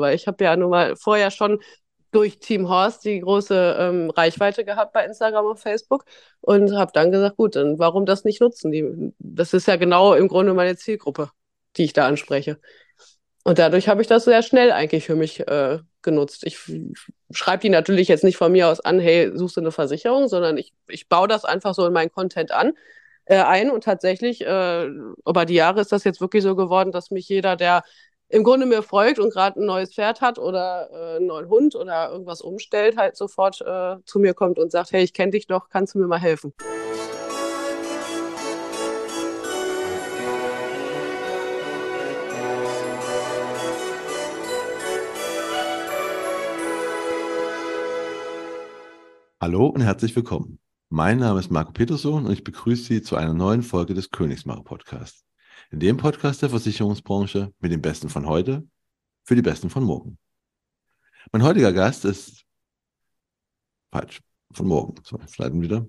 [0.00, 1.60] weil ich habe ja nun mal vorher schon
[2.10, 6.04] durch Team Horst die große ähm, Reichweite gehabt bei Instagram und Facebook
[6.40, 8.72] und habe dann gesagt, gut, dann warum das nicht nutzen?
[8.72, 11.30] Die, das ist ja genau im Grunde meine Zielgruppe,
[11.76, 12.58] die ich da anspreche.
[13.44, 16.44] Und dadurch habe ich das sehr schnell eigentlich für mich äh, genutzt.
[16.44, 16.58] Ich
[17.30, 20.56] schreibe die natürlich jetzt nicht von mir aus an, hey, suchst du eine Versicherung, sondern
[20.58, 22.72] ich, ich baue das einfach so in meinen Content an
[23.28, 27.10] äh, ein und tatsächlich äh, über die Jahre ist das jetzt wirklich so geworden, dass
[27.10, 27.84] mich jeder, der
[28.30, 31.74] im Grunde mir folgt und gerade ein neues Pferd hat oder äh, einen neuen Hund
[31.74, 35.46] oder irgendwas umstellt, halt sofort äh, zu mir kommt und sagt, hey, ich kenne dich
[35.46, 36.52] doch, kannst du mir mal helfen?
[49.40, 50.58] Hallo und herzlich willkommen.
[50.90, 54.64] Mein Name ist Marco Peterson und ich begrüße Sie zu einer neuen Folge des Königsmacher
[54.64, 55.27] Podcasts.
[55.70, 58.66] In dem Podcast der Versicherungsbranche mit den Besten von heute
[59.24, 60.18] für die Besten von morgen.
[61.32, 62.44] Mein heutiger Gast ist
[63.90, 64.20] falsch,
[64.52, 64.94] von morgen.
[65.04, 65.86] So, schneiden wieder.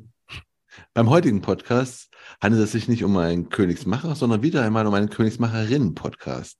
[0.93, 2.09] Beim heutigen Podcast
[2.41, 6.59] handelt es sich nicht um einen Königsmacher, sondern wieder einmal um einen Königsmacherinnen-Podcast.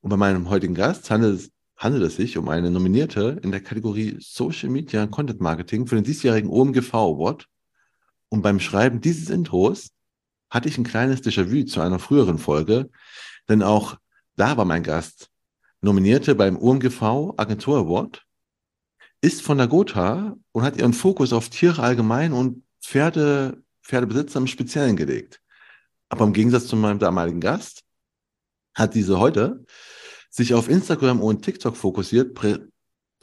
[0.00, 3.60] Und bei meinem heutigen Gast handelt es, handelt es sich um eine Nominierte in der
[3.60, 7.46] Kategorie Social Media und Content Marketing für den diesjährigen OMGV Award.
[8.28, 9.90] Und beim Schreiben dieses Intros
[10.50, 12.90] hatte ich ein kleines Déjà-vu zu einer früheren Folge,
[13.48, 13.96] denn auch
[14.36, 15.30] da war mein Gast
[15.80, 18.26] Nominierte beim UMGV Agentur Award,
[19.20, 24.48] ist von der Gotha und hat ihren Fokus auf Tiere allgemein und Pferde, Pferdebesitzer im
[24.48, 25.40] Speziellen gelegt.
[26.08, 27.84] Aber im Gegensatz zu meinem damaligen Gast
[28.74, 29.64] hat diese heute
[30.30, 32.38] sich auf Instagram und TikTok fokussiert,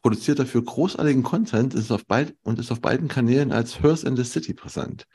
[0.02, 4.16] produziert dafür großartigen Content ist auf beid und ist auf beiden Kanälen als Hers in
[4.16, 5.06] the City präsent.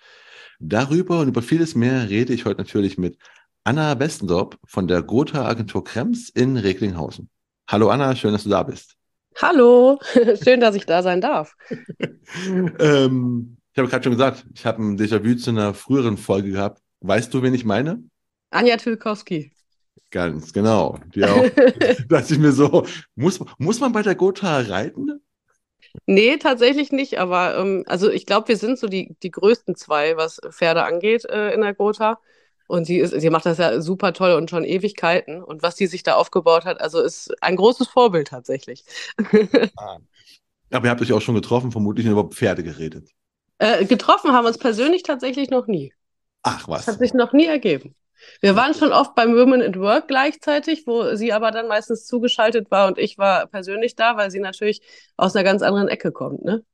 [0.63, 3.17] Darüber und über vieles mehr rede ich heute natürlich mit
[3.65, 7.31] Anna Westendorp von der Gotha Agentur Krems in Recklinghausen.
[7.67, 8.95] Hallo Anna, schön, dass du da bist.
[9.41, 9.99] Hallo,
[10.45, 11.57] schön, dass ich da sein darf.
[12.79, 16.83] ähm, ich habe gerade schon gesagt, ich habe ein Déjà-vu zu einer früheren Folge gehabt.
[17.01, 18.05] Weißt du, wen ich meine?
[18.51, 19.53] Anja Tilkowski.
[20.11, 20.99] Ganz genau.
[21.15, 21.43] Die auch,
[22.09, 22.85] dachte ich mir so,
[23.15, 25.23] muss, muss man bei der Gotha reiten?
[26.07, 30.17] Nee, tatsächlich nicht, aber ähm, also ich glaube, wir sind so die, die größten zwei,
[30.17, 32.19] was Pferde angeht äh, in der Gotha.
[32.69, 35.43] Und sie, ist, sie macht das ja super toll und schon Ewigkeiten.
[35.43, 38.85] Und was sie sich da aufgebaut hat, also ist ein großes Vorbild tatsächlich.
[39.77, 39.99] Ah.
[40.73, 43.11] Aber ihr habt euch auch schon getroffen, vermutlich über Pferde geredet.
[43.59, 45.93] Äh, getroffen haben wir uns persönlich tatsächlich noch nie.
[46.43, 46.87] Ach was.
[46.87, 47.95] Das hat sich noch nie ergeben.
[48.41, 52.71] Wir waren schon oft beim Women at Work gleichzeitig, wo sie aber dann meistens zugeschaltet
[52.71, 54.83] war und ich war persönlich da, weil sie natürlich
[55.17, 56.65] aus einer ganz anderen Ecke kommt, ne?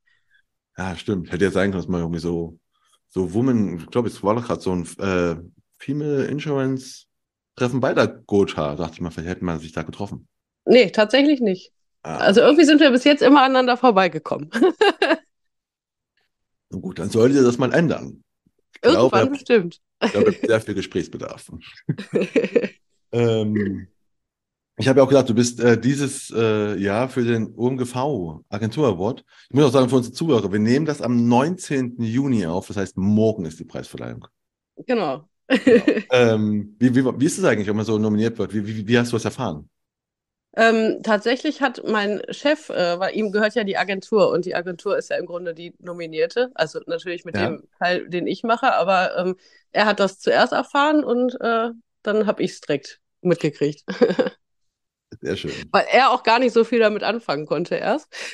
[0.77, 1.31] Ja, stimmt.
[1.31, 2.59] Hätte jetzt sagen können, dass man irgendwie so,
[3.07, 5.35] so Women, ich glaube, es war doch gerade so ein äh,
[5.79, 7.05] Female Insurance
[7.55, 8.75] Treffen bei der Gotha.
[8.75, 10.27] Dachte ich mal, vielleicht hätte man sich da getroffen.
[10.65, 11.71] Nee, tatsächlich nicht.
[12.03, 12.17] Ah.
[12.17, 14.51] Also irgendwie sind wir bis jetzt immer aneinander vorbeigekommen.
[16.69, 18.23] Na gut, dann solltet ihr das mal ändern.
[18.81, 19.81] Irgendwann glaube, bestimmt.
[20.03, 21.51] Ich glaube, sehr viel Gesprächsbedarf.
[23.11, 23.87] ähm,
[24.79, 28.87] ich habe ja auch gesagt, du bist äh, dieses äh, Jahr für den OMGV Agentur
[28.87, 29.25] Award.
[29.49, 31.95] Ich muss auch sagen, für unsere Zuhörer, wir nehmen das am 19.
[31.99, 32.67] Juni auf.
[32.67, 34.27] Das heißt, morgen ist die Preisverleihung.
[34.85, 35.27] Genau.
[35.47, 35.83] genau.
[36.11, 38.53] Ähm, wie, wie, wie ist es eigentlich, wenn man so nominiert wird?
[38.53, 39.67] Wie, wie, wie hast du das erfahren?
[40.57, 44.97] Ähm, tatsächlich hat mein Chef, äh, weil ihm gehört ja die Agentur und die Agentur
[44.97, 47.45] ist ja im Grunde die Nominierte, also natürlich mit ja.
[47.45, 49.35] dem Teil, den ich mache, aber ähm,
[49.71, 51.69] er hat das zuerst erfahren und äh,
[52.01, 53.83] dann habe ich es direkt mitgekriegt.
[55.21, 55.51] Sehr schön.
[55.71, 58.11] Weil er auch gar nicht so viel damit anfangen konnte erst.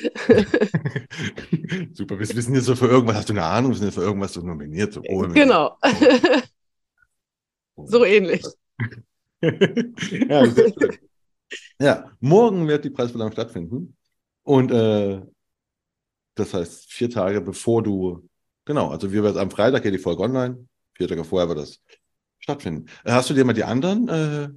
[1.92, 4.02] Super, wir wissen jetzt so für irgendwas, hast du eine Ahnung, wir sind jetzt für
[4.02, 4.94] irgendwas so nominiert.
[4.94, 5.76] So, oh, genau.
[7.76, 8.42] so ähnlich.
[9.42, 10.98] ja, sehr schön.
[11.78, 13.96] Ja, morgen wird die Preisverleihung stattfinden.
[14.42, 15.22] Und äh,
[16.34, 18.28] das heißt, vier Tage bevor du,
[18.64, 21.80] genau, also wir werden am Freitag geht die Folge online, vier Tage vorher wird das
[22.38, 22.86] stattfinden.
[23.04, 24.48] Hast du dir mal die anderen äh,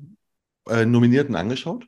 [0.71, 1.87] äh, Nominierten angeschaut?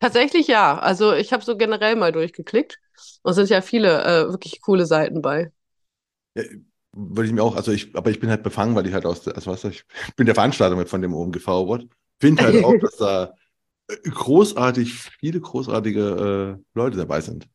[0.00, 0.78] Tatsächlich ja.
[0.78, 2.78] Also ich habe so generell mal durchgeklickt.
[3.22, 5.52] Und es sind ja viele äh, wirklich coole Seiten bei.
[6.34, 6.44] Ja,
[6.92, 9.26] würde ich mir auch, also ich, aber ich bin halt befangen, weil ich halt aus,
[9.28, 9.84] also was ich
[10.16, 11.86] bin der Veranstalter mit von dem OMGV Award.
[12.20, 13.34] Finde halt auch, dass da
[13.88, 17.48] großartig, viele großartige äh, Leute dabei sind.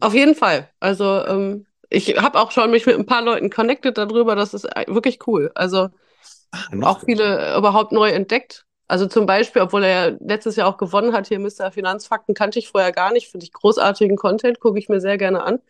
[0.00, 0.70] Auf jeden Fall.
[0.80, 4.34] Also ähm, ich habe auch schon mich mit ein paar Leuten connected darüber.
[4.34, 5.50] Das ist äh, wirklich cool.
[5.54, 5.88] Also
[6.52, 8.64] Ach, auch viele überhaupt neu entdeckt.
[8.88, 11.70] Also zum Beispiel, obwohl er ja letztes Jahr auch gewonnen hat, hier Mr.
[11.70, 13.28] Finanzfakten kannte ich vorher gar nicht.
[13.28, 15.60] Finde ich großartigen Content, gucke ich mir sehr gerne an.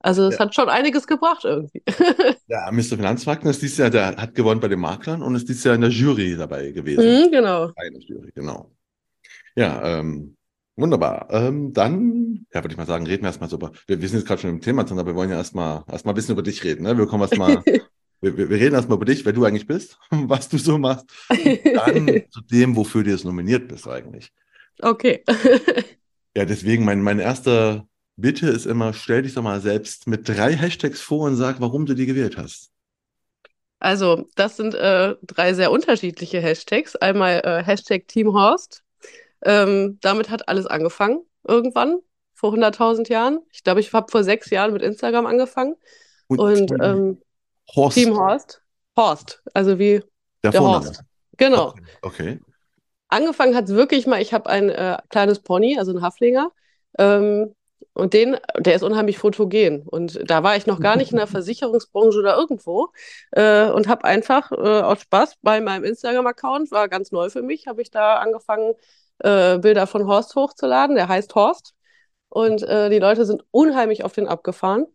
[0.00, 0.40] Also es ja.
[0.40, 1.82] hat schon einiges gebracht irgendwie.
[2.48, 2.96] ja, Mr.
[2.96, 5.82] Finanzfakten ist dieses Jahr, der hat gewonnen bei den Maklern und ist dieses Jahr in
[5.82, 7.26] der Jury dabei gewesen.
[7.26, 7.70] Mhm, genau.
[7.76, 8.70] Eine Jury, genau.
[9.56, 10.36] Ja, ähm,
[10.76, 11.28] Wunderbar.
[11.30, 13.70] Ähm, dann, ja, würde ich mal sagen, reden wir erstmal so über.
[13.86, 16.12] Wir, wir sind jetzt gerade schon im Thema drin, aber wir wollen ja erstmal erstmal
[16.12, 16.82] ein bisschen über dich reden.
[16.82, 16.98] Ne?
[16.98, 17.62] Wir kommen erstmal,
[18.20, 21.06] wir, wir reden erstmal über dich, wer du eigentlich bist, was du so machst.
[21.28, 24.32] Und dann zu dem, wofür du jetzt nominiert bist eigentlich.
[24.80, 25.22] Okay.
[26.36, 27.86] Ja, deswegen mein, meine erste
[28.16, 31.86] Bitte ist immer, stell dich doch mal selbst mit drei Hashtags vor und sag, warum
[31.86, 32.72] du die gewählt hast.
[33.78, 36.96] Also, das sind äh, drei sehr unterschiedliche Hashtags.
[36.96, 38.83] Einmal äh, Hashtag Team Horst.
[39.44, 41.98] Ähm, damit hat alles angefangen, irgendwann,
[42.34, 43.40] vor 100.000 Jahren.
[43.52, 45.76] Ich glaube, ich habe vor sechs Jahren mit Instagram angefangen.
[46.26, 47.22] Und, Und Team ähm,
[47.74, 48.62] Horst, Team Horst.
[48.96, 50.02] Horst, also wie
[50.42, 50.60] der, der.
[50.60, 51.02] Horst.
[51.36, 51.68] Genau.
[51.68, 51.82] Okay.
[52.02, 52.40] okay.
[53.08, 56.50] Angefangen hat es wirklich mal, ich habe ein äh, kleines Pony, also einen Haflinger.
[56.98, 57.54] Ähm,
[57.92, 59.82] und den, der ist unheimlich fotogen.
[59.82, 62.88] Und da war ich noch gar nicht in der Versicherungsbranche oder irgendwo.
[63.30, 67.66] Äh, und habe einfach äh, aus Spaß bei meinem Instagram-Account, war ganz neu für mich,
[67.68, 68.74] habe ich da angefangen,
[69.18, 70.96] äh, Bilder von Horst hochzuladen.
[70.96, 71.74] Der heißt Horst.
[72.28, 74.86] Und äh, die Leute sind unheimlich auf den abgefahren.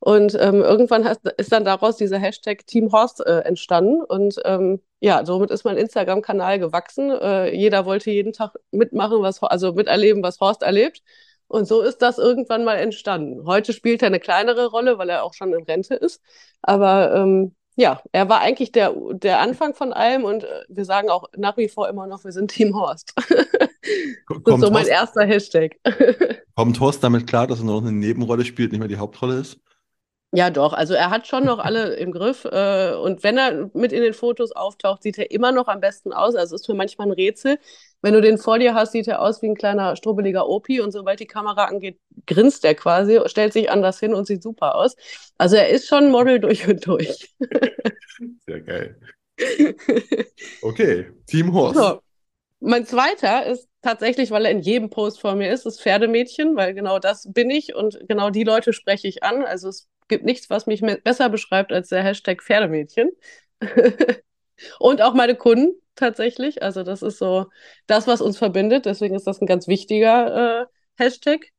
[0.00, 4.02] Und ähm, irgendwann hat, ist dann daraus dieser Hashtag Team Horst äh, entstanden.
[4.02, 7.10] Und ähm, ja, somit ist mein Instagram-Kanal gewachsen.
[7.10, 11.02] Äh, jeder wollte jeden Tag mitmachen, was, also miterleben, was Horst erlebt.
[11.48, 13.46] Und so ist das irgendwann mal entstanden.
[13.46, 16.22] Heute spielt er eine kleinere Rolle, weil er auch schon in Rente ist.
[16.62, 21.10] Aber ähm, ja, er war eigentlich der, der Anfang von allem und äh, wir sagen
[21.10, 23.14] auch nach wie vor immer noch, wir sind Team Horst.
[23.16, 25.76] das ist so mein Horst, erster Hashtag.
[26.56, 29.36] kommt Horst damit klar, dass er nur noch eine Nebenrolle spielt, nicht mehr die Hauptrolle
[29.38, 29.60] ist?
[30.32, 30.72] Ja, doch.
[30.72, 32.44] Also er hat schon noch alle im Griff.
[32.44, 36.12] Äh, und wenn er mit in den Fotos auftaucht, sieht er immer noch am besten
[36.12, 36.34] aus.
[36.34, 37.58] Also ist mir manchmal ein Rätsel.
[38.00, 40.80] Wenn du den vor dir hast, sieht er aus wie ein kleiner strubbeliger Opi.
[40.80, 44.76] Und sobald die Kamera angeht, grinst er quasi, stellt sich anders hin und sieht super
[44.76, 44.94] aus.
[45.36, 47.34] Also er ist schon Model durch und durch.
[48.46, 49.00] Sehr geil.
[50.62, 51.78] Okay, Team Horst.
[51.78, 52.00] So.
[52.60, 56.74] Mein zweiter ist tatsächlich, weil er in jedem Post vor mir ist, das Pferdemädchen, weil
[56.74, 59.44] genau das bin ich und genau die Leute spreche ich an.
[59.44, 63.10] Also es gibt nichts, was mich besser beschreibt als der Hashtag Pferdemädchen.
[64.80, 66.62] und auch meine Kunden tatsächlich.
[66.62, 67.46] Also das ist so
[67.86, 68.86] das, was uns verbindet.
[68.86, 70.66] Deswegen ist das ein ganz wichtiger äh,
[70.96, 71.52] Hashtag.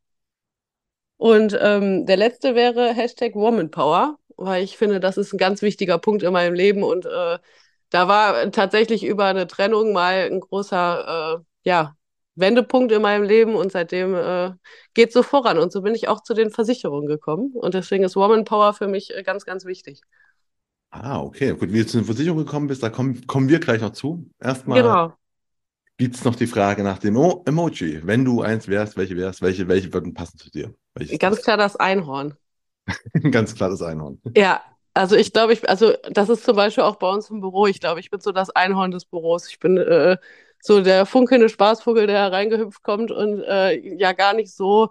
[1.18, 5.62] Und ähm, der letzte wäre Hashtag Woman Power, weil ich finde, das ist ein ganz
[5.62, 7.40] wichtiger Punkt in meinem Leben und äh,
[7.90, 11.96] da war tatsächlich über eine Trennung mal ein großer, äh, ja,
[12.36, 14.52] Wendepunkt in meinem Leben und seitdem äh,
[14.94, 15.58] geht so voran.
[15.60, 17.52] Und so bin ich auch zu den Versicherungen gekommen.
[17.54, 20.02] Und deswegen ist Woman Power für mich äh, ganz, ganz wichtig.
[20.92, 21.54] Ah, okay.
[21.54, 24.30] Gut, wie du zu den Versicherungen gekommen bist, da kommen, kommen wir gleich noch zu.
[24.40, 25.18] Erstmal Genau.
[25.98, 28.02] gibt es noch die Frage nach dem Emoji.
[28.06, 30.74] Wenn du eins wärst, welche wärst, welche, welche würden passen zu dir?
[30.96, 32.36] Welches Ganz klar das Einhorn.
[33.32, 34.20] Ganz klar das Einhorn.
[34.36, 34.62] Ja,
[34.94, 37.68] also ich glaube, ich, also das ist zum Beispiel auch bei uns im Büro.
[37.68, 39.48] Ich glaube, ich bin so das Einhorn des Büros.
[39.50, 40.18] Ich bin äh,
[40.62, 44.90] so der funkelnde Spaßvogel, der hereingehüpft kommt und äh, ja gar nicht so,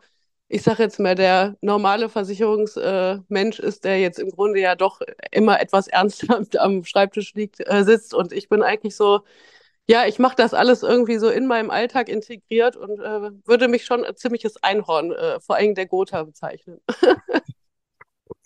[0.48, 5.00] ich sage jetzt mal, der normale Versicherungsmensch ist, der jetzt im Grunde ja doch
[5.30, 8.14] immer etwas ernster am Schreibtisch liegt, äh, sitzt.
[8.14, 9.20] Und ich bin eigentlich so,
[9.88, 13.84] ja, ich mache das alles irgendwie so in meinem Alltag integriert und äh, würde mich
[13.84, 16.80] schon als ziemliches Einhorn, äh, vor allem der Gotha, bezeichnen.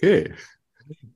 [0.03, 0.35] Okay.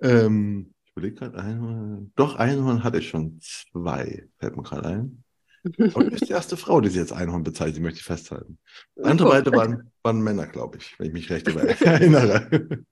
[0.01, 2.13] Ähm, ich überlege gerade, Einhorn.
[2.15, 5.25] Doch, Einhorn hatte ich schon zwei, fällt mir gerade ein.
[5.73, 8.59] Du bist die erste Frau, die sie jetzt Einhorn bezeichnet, die möchte ich festhalten.
[9.03, 11.49] Andere beide waren, waren Männer, glaube ich, wenn ich mich recht
[11.83, 12.85] erinnere.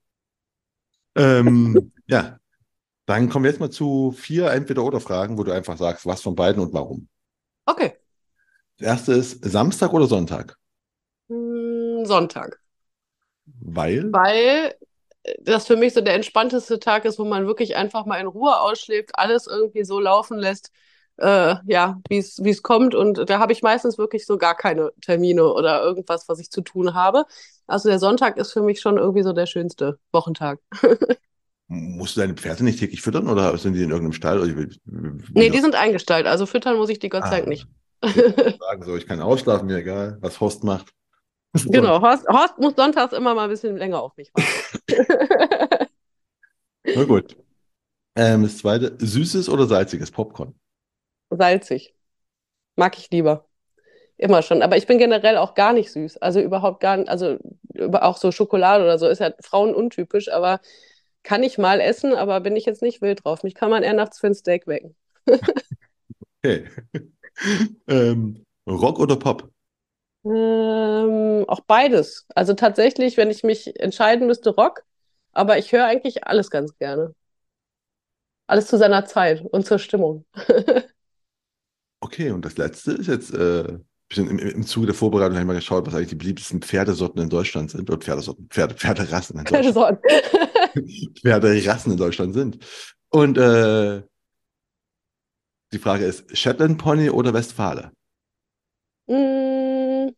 [1.14, 2.38] ähm, ja,
[3.06, 6.62] dann kommen wir jetzt mal zu vier Entweder-Oder-Fragen, wo du einfach sagst, was von beiden
[6.62, 7.08] und warum.
[7.66, 7.94] Okay.
[8.78, 10.56] Das erste ist Samstag oder Sonntag?
[11.28, 12.60] Hm, Sonntag.
[13.46, 14.12] Weil?
[14.12, 14.74] Weil
[15.40, 18.58] das für mich so der entspannteste Tag ist, wo man wirklich einfach mal in Ruhe
[18.58, 20.70] ausschläft, alles irgendwie so laufen lässt,
[21.18, 22.94] äh, ja, wie es kommt.
[22.94, 26.60] Und da habe ich meistens wirklich so gar keine Termine oder irgendwas, was ich zu
[26.60, 27.24] tun habe.
[27.66, 30.58] Also der Sonntag ist für mich schon irgendwie so der schönste Wochentag.
[31.68, 34.56] Musst du deine Pferde nicht täglich füttern oder sind die in irgendeinem Stall?
[34.56, 34.78] Wie-
[35.32, 37.48] Nee, die sind eingestellt, also füttern muss ich die Gott sei Dank Ah.
[37.48, 37.66] nicht.
[38.60, 40.92] sagen so, ich kann ausschlafen, mir egal, was Horst macht.
[41.66, 45.86] Genau, Horst, Horst muss sonntags immer mal ein bisschen länger auf mich warten.
[46.84, 47.36] Na gut.
[48.16, 50.54] Ähm, das zweite, süßes oder salziges Popcorn?
[51.36, 51.94] Salzig.
[52.76, 53.46] Mag ich lieber.
[54.16, 54.62] Immer schon.
[54.62, 56.18] Aber ich bin generell auch gar nicht süß.
[56.18, 57.38] Also überhaupt gar nicht, also
[57.92, 60.60] auch so Schokolade oder so ist ja Frauen untypisch, aber
[61.22, 63.42] kann ich mal essen, aber bin ich jetzt nicht wild drauf.
[63.42, 64.94] Mich kann man eher nachts für ein Steak wecken.
[66.44, 66.68] Okay.
[67.88, 69.50] ähm, Rock oder Pop?
[70.24, 72.26] Ähm, auch beides.
[72.34, 74.84] Also tatsächlich, wenn ich mich entscheiden müsste, Rock,
[75.32, 77.14] aber ich höre eigentlich alles ganz gerne.
[78.46, 80.24] Alles zu seiner Zeit und zur Stimmung.
[82.04, 83.78] Okay, und das letzte ist jetzt äh,
[84.14, 87.30] im, im Zuge der Vorbereitung habe ich mal geschaut, was eigentlich die beliebtesten Pferdesorten in
[87.30, 87.88] Deutschland sind.
[87.88, 90.00] Oder Pferdesorten, Pferde, Pferderassen in Deutschland.
[90.02, 91.14] Pferdesorten.
[91.22, 92.58] Pferderassen in Deutschland sind.
[93.08, 94.02] Und äh,
[95.72, 97.90] die Frage ist, Shetland Pony oder Westfale?
[99.06, 100.10] Mm,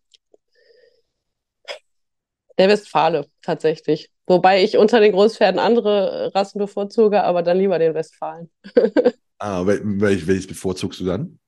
[2.58, 4.10] der Westfale tatsächlich.
[4.26, 8.50] Wobei ich unter den Großpferden andere Rassen bevorzuge, aber dann lieber den Westfalen.
[9.38, 11.38] ah, wel welches bevorzugst du dann?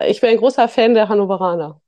[0.00, 1.80] Ich bin ein großer Fan der Hannoveraner.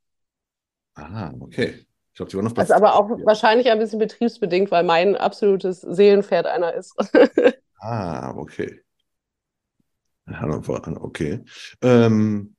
[0.95, 1.85] Ah, okay.
[2.11, 2.53] Ich glaube, die waren noch.
[2.53, 6.95] Das ist aber auch wahrscheinlich ein bisschen betriebsbedingt, weil mein absolutes Seelenpferd einer ist.
[7.79, 8.81] ah, okay.
[10.27, 11.43] Hannoveraner, okay.
[11.81, 12.55] Ähm,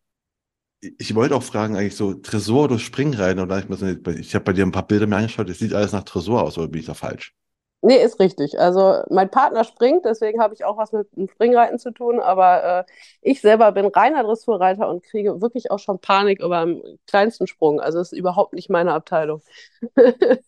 [0.80, 4.64] ich wollte auch fragen, eigentlich so Tresor oder Springreiten oder ich, ich habe bei dir
[4.64, 6.94] ein paar Bilder mir angeschaut, es sieht alles nach Tresor aus, oder bin ich da
[6.94, 7.34] falsch?
[7.80, 8.58] Nee, ist richtig.
[8.58, 12.80] Also mein Partner springt, deswegen habe ich auch was mit dem Springreiten zu tun, aber
[12.80, 12.84] äh,
[13.22, 17.80] ich selber bin reiner Dressurreiter und kriege wirklich auch schon Panik über den kleinsten Sprung.
[17.80, 19.42] Also es ist überhaupt nicht meine Abteilung.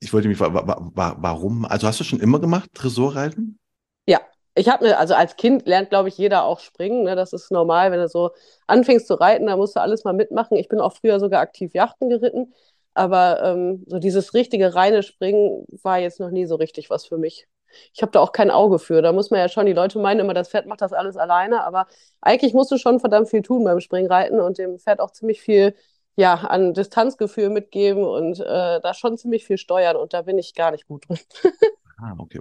[0.00, 1.64] ich wollte mich, warum?
[1.64, 3.58] Also hast du schon immer gemacht, Dressurreiten?
[4.06, 4.20] Ja,
[4.54, 7.04] ich habe mir, also als Kind lernt, glaube ich, jeder auch springen.
[7.04, 7.16] Ne?
[7.16, 8.32] Das ist normal, wenn du so
[8.66, 10.58] anfängst zu reiten, da musst du alles mal mitmachen.
[10.58, 12.52] Ich bin auch früher sogar aktiv Yachten geritten.
[12.98, 17.16] Aber ähm, so dieses richtige reine Springen war jetzt noch nie so richtig was für
[17.16, 17.46] mich.
[17.94, 19.02] Ich habe da auch kein Auge für.
[19.02, 21.62] Da muss man ja schon, die Leute meinen immer, das Pferd macht das alles alleine,
[21.62, 21.86] aber
[22.20, 25.74] eigentlich musst du schon verdammt viel tun beim Springreiten und dem Pferd auch ziemlich viel
[26.16, 30.54] ja, an Distanzgefühl mitgeben und äh, da schon ziemlich viel steuern und da bin ich
[30.54, 31.18] gar nicht gut drin.
[31.98, 32.40] ah, okay.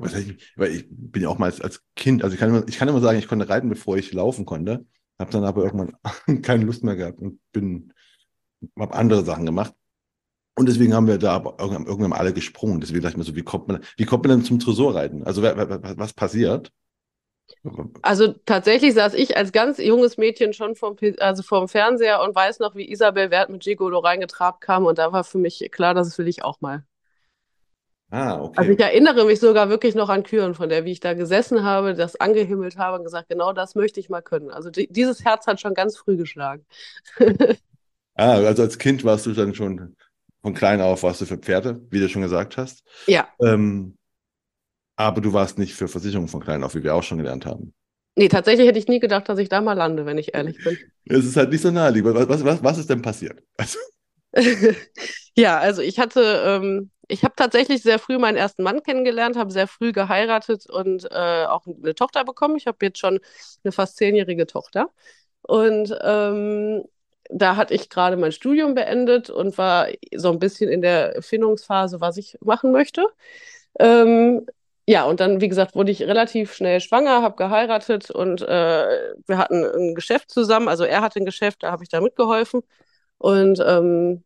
[0.56, 2.88] Weil ich bin ja auch mal als, als Kind, also ich kann, immer, ich kann
[2.88, 4.88] immer sagen, ich konnte reiten, bevor ich laufen konnte,
[5.20, 7.94] habe dann aber irgendwann keine Lust mehr gehabt und bin,
[8.80, 9.76] habe andere Sachen gemacht.
[10.58, 12.82] Und deswegen haben wir da irgendwann alle gesprungen.
[12.82, 15.24] Deswegen dachte ich mir so, wie kommt man, wie kommt man denn zum Tresorreiten?
[15.24, 16.72] Also was passiert?
[18.02, 22.58] Also tatsächlich saß ich als ganz junges Mädchen schon vom, also vom Fernseher und weiß
[22.58, 26.18] noch, wie Isabel Wert mit Gigolo reingetrabt kam und da war für mich klar, das
[26.18, 26.84] will ich auch mal.
[28.10, 28.58] Ah, okay.
[28.58, 31.64] Also ich erinnere mich sogar wirklich noch an Küren, von der, wie ich da gesessen
[31.64, 34.50] habe, das angehimmelt habe und gesagt, genau das möchte ich mal können.
[34.50, 36.66] Also die, dieses Herz hat schon ganz früh geschlagen.
[38.16, 39.96] ah, also als Kind warst du dann schon
[40.48, 42.82] von klein auf warst du für Pferde, wie du schon gesagt hast.
[43.06, 43.28] Ja.
[43.42, 43.98] Ähm,
[44.96, 47.74] aber du warst nicht für Versicherungen von klein auf, wie wir auch schon gelernt haben.
[48.16, 50.78] Nee, tatsächlich hätte ich nie gedacht, dass ich da mal lande, wenn ich ehrlich bin.
[51.04, 52.16] Es ist halt nicht so naheliegend.
[52.16, 53.44] Was, was, was ist denn passiert?
[53.58, 53.78] Also.
[55.36, 59.52] ja, also ich hatte, ähm, ich habe tatsächlich sehr früh meinen ersten Mann kennengelernt, habe
[59.52, 62.56] sehr früh geheiratet und äh, auch eine Tochter bekommen.
[62.56, 63.20] Ich habe jetzt schon
[63.66, 64.90] eine fast zehnjährige Tochter.
[65.42, 66.84] Und ähm,
[67.30, 72.02] da hatte ich gerade mein Studium beendet und war so ein bisschen in der Erfindungsphase,
[72.02, 73.06] was ich machen möchte.
[73.80, 74.46] Ähm,
[74.88, 78.46] ja, und dann, wie gesagt, wurde ich relativ schnell schwanger, habe geheiratet und äh,
[79.28, 80.70] wir hatten ein Geschäft zusammen.
[80.70, 82.62] Also er hatte ein Geschäft, da habe ich da mitgeholfen.
[83.18, 84.24] Und ähm,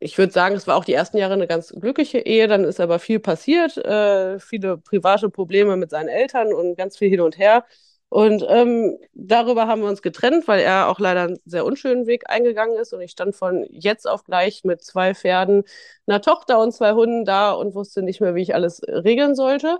[0.00, 2.48] ich würde sagen, es war auch die ersten Jahre eine ganz glückliche Ehe.
[2.48, 7.08] Dann ist aber viel passiert, äh, viele private Probleme mit seinen Eltern und ganz viel
[7.08, 7.64] hin und her.
[8.12, 12.28] Und ähm, darüber haben wir uns getrennt, weil er auch leider einen sehr unschönen Weg
[12.28, 12.92] eingegangen ist.
[12.92, 15.64] Und ich stand von jetzt auf gleich mit zwei Pferden,
[16.06, 19.78] einer Tochter und zwei Hunden da und wusste nicht mehr, wie ich alles regeln sollte.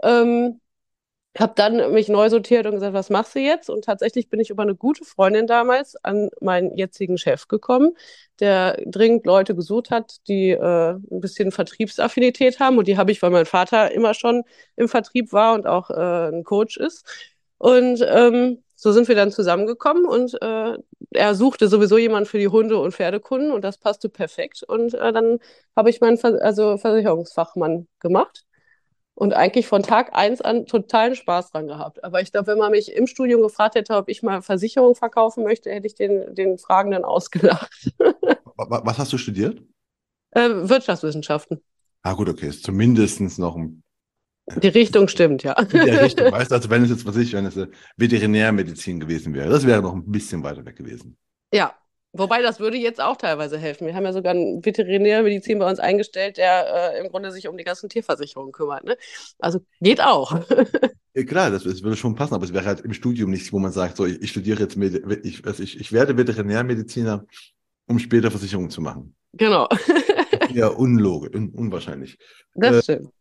[0.00, 0.60] Ähm,
[1.38, 3.70] habe dann mich neu sortiert und gesagt, was machst du jetzt?
[3.70, 7.96] Und tatsächlich bin ich über eine gute Freundin damals an meinen jetzigen Chef gekommen,
[8.38, 12.78] der dringend Leute gesucht hat, die äh, ein bisschen Vertriebsaffinität haben.
[12.78, 14.44] Und die habe ich, weil mein Vater immer schon
[14.76, 17.31] im Vertrieb war und auch äh, ein Coach ist.
[17.62, 20.76] Und ähm, so sind wir dann zusammengekommen und äh,
[21.12, 24.64] er suchte sowieso jemanden für die Hunde- und Pferdekunden und das passte perfekt.
[24.64, 25.38] Und äh, dann
[25.76, 28.42] habe ich meinen Ver also Versicherungsfachmann gemacht
[29.14, 32.02] und eigentlich von Tag eins an totalen Spaß dran gehabt.
[32.02, 35.44] Aber ich glaube, wenn man mich im Studium gefragt hätte, ob ich mal Versicherung verkaufen
[35.44, 37.92] möchte, hätte ich den, den Fragenden ausgelacht.
[38.56, 39.62] Was hast du studiert?
[40.32, 41.62] Äh, Wirtschaftswissenschaften.
[42.02, 43.84] Ah gut, okay, ist zumindest noch ein
[44.56, 45.54] die Richtung stimmt, ja.
[45.54, 47.56] Der Richtung, weißt du, also wenn es jetzt, was ich, wenn es
[47.96, 51.16] Veterinärmedizin gewesen wäre, das wäre noch ein bisschen weiter weg gewesen.
[51.52, 51.74] Ja,
[52.12, 53.86] wobei das würde jetzt auch teilweise helfen.
[53.86, 57.56] Wir haben ja sogar einen Veterinärmedizin bei uns eingestellt, der äh, im Grunde sich um
[57.56, 58.84] die ganzen Tierversicherungen kümmert.
[58.84, 58.96] Ne?
[59.38, 60.40] Also geht auch.
[61.14, 63.58] Ja, klar, das, das, würde schon passen, aber es wäre halt im Studium nichts, wo
[63.58, 67.26] man sagt, so, ich, ich studiere jetzt, Medi ich, also ich, ich werde Veterinärmediziner,
[67.86, 69.14] um später Versicherungen zu machen.
[69.34, 69.68] Genau.
[70.54, 72.16] ja, unlogisch, un, unwahrscheinlich.
[72.54, 73.12] Das äh, stimmt.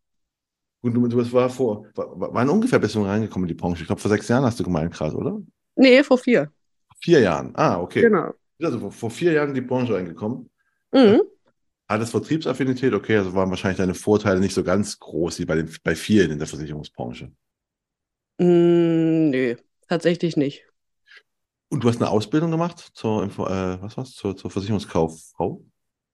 [0.81, 3.83] Und du, du war vor, wann ungefähr bist du reingekommen in die Branche?
[3.83, 5.39] Ich glaube, vor sechs Jahren hast du gemeint gerade, oder?
[5.75, 6.51] Nee, vor vier.
[7.00, 7.51] Vier Jahren.
[7.55, 8.01] Ah, okay.
[8.01, 8.31] Genau.
[8.61, 10.50] Also vor, vor vier Jahren in die Branche reingekommen.
[10.91, 11.21] Mhm.
[11.88, 12.93] Hat das Vertriebsaffinität?
[12.93, 16.31] Okay, also waren wahrscheinlich deine Vorteile nicht so ganz groß wie bei, den, bei vielen
[16.31, 17.31] in der Versicherungsbranche.
[18.38, 19.55] Mm, nö,
[19.88, 20.65] tatsächlich nicht.
[21.69, 25.63] Und du hast eine Ausbildung gemacht zur, äh, was war's, zur, zur Versicherungskauffrau?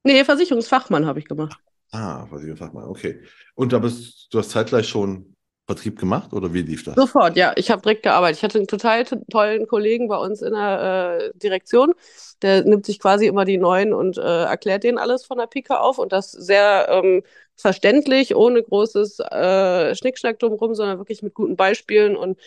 [0.03, 1.59] Nee, Versicherungsfachmann habe ich gemacht.
[1.91, 3.22] Ah, Versicherungsfachmann, okay.
[3.56, 5.36] Und da bist, du hast zeitgleich schon
[5.67, 6.96] Vertrieb gemacht oder wie lief das?
[6.96, 7.51] Sofort, ja.
[7.58, 8.38] Ich habe direkt gearbeitet.
[8.38, 11.94] Ich hatte einen total tollen Kollegen bei uns in der äh, Direktion.
[12.41, 15.77] Der nimmt sich quasi immer die Neuen und äh, erklärt denen alles von der Pika
[15.79, 17.22] auf und das sehr ähm,
[17.58, 22.15] verständlich, ohne großes äh, Schnickschnack drumherum, sondern wirklich mit guten Beispielen.
[22.15, 22.39] Und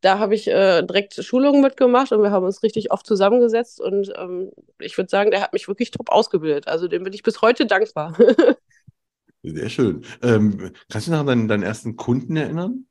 [0.00, 3.80] da habe ich äh, direkt Schulungen mitgemacht und wir haben uns richtig oft zusammengesetzt.
[3.80, 6.68] Und ähm, ich würde sagen, der hat mich wirklich top ausgebildet.
[6.68, 8.16] Also dem bin ich bis heute dankbar.
[9.42, 10.04] Sehr schön.
[10.22, 12.86] Ähm, kannst du dich noch an deinen, deinen ersten Kunden erinnern?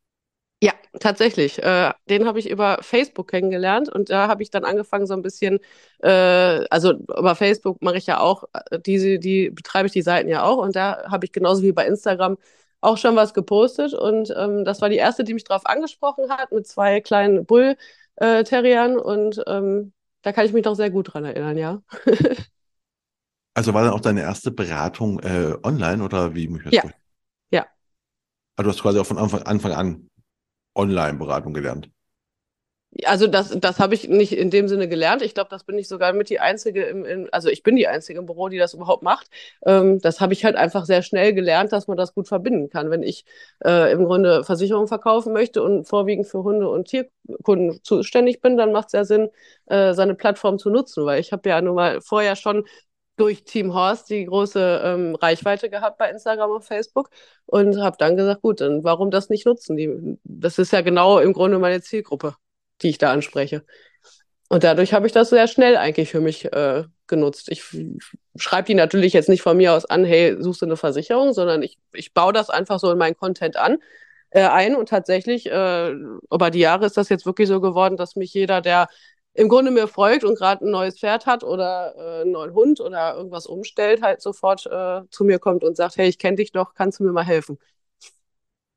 [0.60, 1.62] Ja, tatsächlich.
[1.62, 5.22] Äh, den habe ich über Facebook kennengelernt und da habe ich dann angefangen, so ein
[5.22, 5.60] bisschen,
[6.00, 10.30] äh, also über Facebook mache ich ja auch, äh, diese, die betreibe ich die Seiten
[10.30, 12.38] ja auch und da habe ich genauso wie bei Instagram
[12.82, 16.52] auch schon was gepostet und ähm, das war die erste, die mich darauf angesprochen hat,
[16.52, 21.58] mit zwei kleinen Bull-Terriern und ähm, da kann ich mich noch sehr gut dran erinnern,
[21.58, 21.82] ja.
[23.58, 26.92] Also war dann auch deine erste Beratung äh, online oder wie muss ich das Ja,
[27.50, 27.68] ja.
[28.56, 30.10] Also du hast quasi auch von Anfang, Anfang an
[30.76, 31.90] Online-Beratung gelernt.
[33.04, 35.22] Also das, das habe ich nicht in dem Sinne gelernt.
[35.22, 37.88] Ich glaube, das bin ich sogar mit die Einzige im, im, also ich bin die
[37.88, 39.28] Einzige im Büro, die das überhaupt macht.
[39.66, 42.92] Ähm, das habe ich halt einfach sehr schnell gelernt, dass man das gut verbinden kann.
[42.92, 43.26] Wenn ich
[43.66, 48.72] äh, im Grunde Versicherungen verkaufen möchte und vorwiegend für Hunde und Tierkunden zuständig bin, dann
[48.72, 49.30] macht es ja Sinn,
[49.66, 52.66] äh, seine Plattform zu nutzen, weil ich habe ja nun mal vorher schon
[53.18, 57.10] durch Team Horst die große ähm, Reichweite gehabt bei Instagram und Facebook
[57.46, 59.76] und habe dann gesagt, gut, dann warum das nicht nutzen?
[59.76, 62.36] Die, das ist ja genau im Grunde meine Zielgruppe,
[62.82, 63.66] die ich da anspreche.
[64.50, 67.50] Und dadurch habe ich das sehr schnell eigentlich für mich äh, genutzt.
[67.52, 67.64] Ich
[68.38, 71.64] schreibe die natürlich jetzt nicht von mir aus an, hey, suchst du eine Versicherung, sondern
[71.64, 73.78] ich, ich baue das einfach so in meinen Content an,
[74.30, 74.76] äh, ein.
[74.76, 78.62] Und tatsächlich, äh, über die Jahre ist das jetzt wirklich so geworden, dass mich jeder,
[78.62, 78.88] der
[79.38, 82.82] im Grunde mir folgt und gerade ein neues Pferd hat oder äh, einen neuen Hund
[82.82, 86.52] oder irgendwas umstellt, halt sofort äh, zu mir kommt und sagt, hey, ich kenne dich
[86.52, 87.60] doch, kannst du mir mal helfen?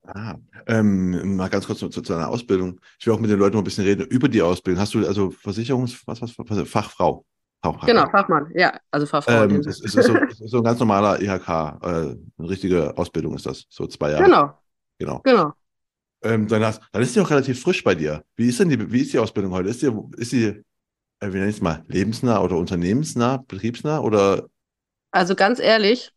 [0.06, 0.34] Ah,
[0.66, 2.78] ähm, mal ganz kurz zu, zu deiner Ausbildung.
[2.98, 4.80] Ich will auch mit den Leuten mal ein bisschen reden über die Ausbildung.
[4.82, 7.24] Hast du also Versicherungs, was, was, was Fachfrau?
[7.62, 7.86] Fachfrau.
[7.86, 9.44] Genau, Fachmann, ja, also Fachfrau.
[9.44, 13.46] Ähm, ist so, es ist so ein ganz normaler IHK, äh, eine richtige Ausbildung ist
[13.46, 14.24] das, so zwei Jahre.
[14.24, 14.58] Genau.
[14.98, 15.20] Genau.
[15.24, 15.52] Genau.
[16.22, 18.24] Ähm, dann, hast, dann ist die auch relativ frisch bei dir.
[18.36, 19.70] Wie ist denn die, wie ist die Ausbildung heute?
[19.70, 20.62] Ist die, ist die
[21.20, 24.48] äh, wie nenne ich es mal, lebensnah oder unternehmensnah, betriebsnah oder?
[25.10, 26.12] Also ganz ehrlich,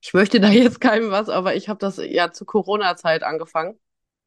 [0.00, 3.78] ich möchte da jetzt keinem was, aber ich habe das ja zur Corona-Zeit angefangen.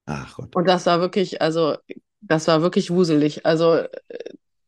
[0.06, 0.56] Ach Gott.
[0.56, 1.76] Und das war wirklich, also
[2.22, 3.46] das war wirklich wuselig.
[3.46, 3.89] Also äh,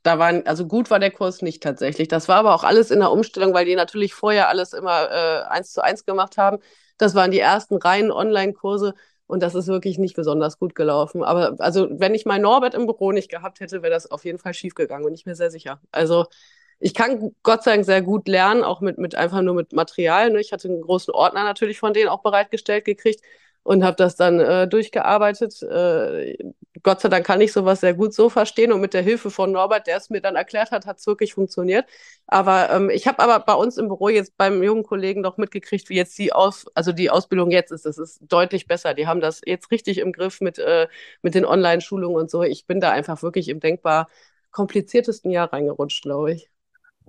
[0.04, 2.08] da waren, also gut war der Kurs nicht tatsächlich.
[2.08, 5.44] Das war aber auch alles in der Umstellung, weil die natürlich vorher alles immer äh,
[5.50, 6.60] eins zu eins gemacht haben.
[6.98, 8.94] Das waren die ersten reinen Online-Kurse
[9.30, 11.24] und das ist wirklich nicht besonders gut gelaufen.
[11.24, 14.40] Aber also, wenn ich mal Norbert im Büro nicht gehabt hätte, wäre das auf jeden
[14.40, 15.80] Fall schiefgegangen und ich bin sehr sicher.
[15.92, 16.26] Also
[16.80, 20.32] ich kann Gott sei Dank sehr gut lernen, auch mit, mit einfach nur mit Material.
[20.32, 20.40] Ne?
[20.40, 23.22] Ich hatte einen großen Ordner natürlich von denen auch bereitgestellt gekriegt
[23.64, 25.62] und habe das dann äh, durchgearbeitet.
[25.64, 26.38] Äh,
[26.84, 29.52] Gott sei Dank kann ich sowas sehr gut so verstehen und mit der Hilfe von
[29.52, 31.86] Norbert, der es mir dann erklärt hat, hat es wirklich funktioniert.
[32.28, 35.90] Aber ähm, ich habe aber bei uns im Büro jetzt beim jungen Kollegen noch mitgekriegt,
[35.90, 37.86] wie jetzt die Aus, also die Ausbildung jetzt ist.
[37.86, 38.94] Das ist deutlich besser.
[38.94, 40.88] Die haben das jetzt richtig im Griff mit, äh,
[41.22, 42.44] mit den Online-Schulungen und so.
[42.44, 44.08] Ich bin da einfach wirklich im denkbar
[44.52, 46.50] kompliziertesten Jahr reingerutscht, glaube ich.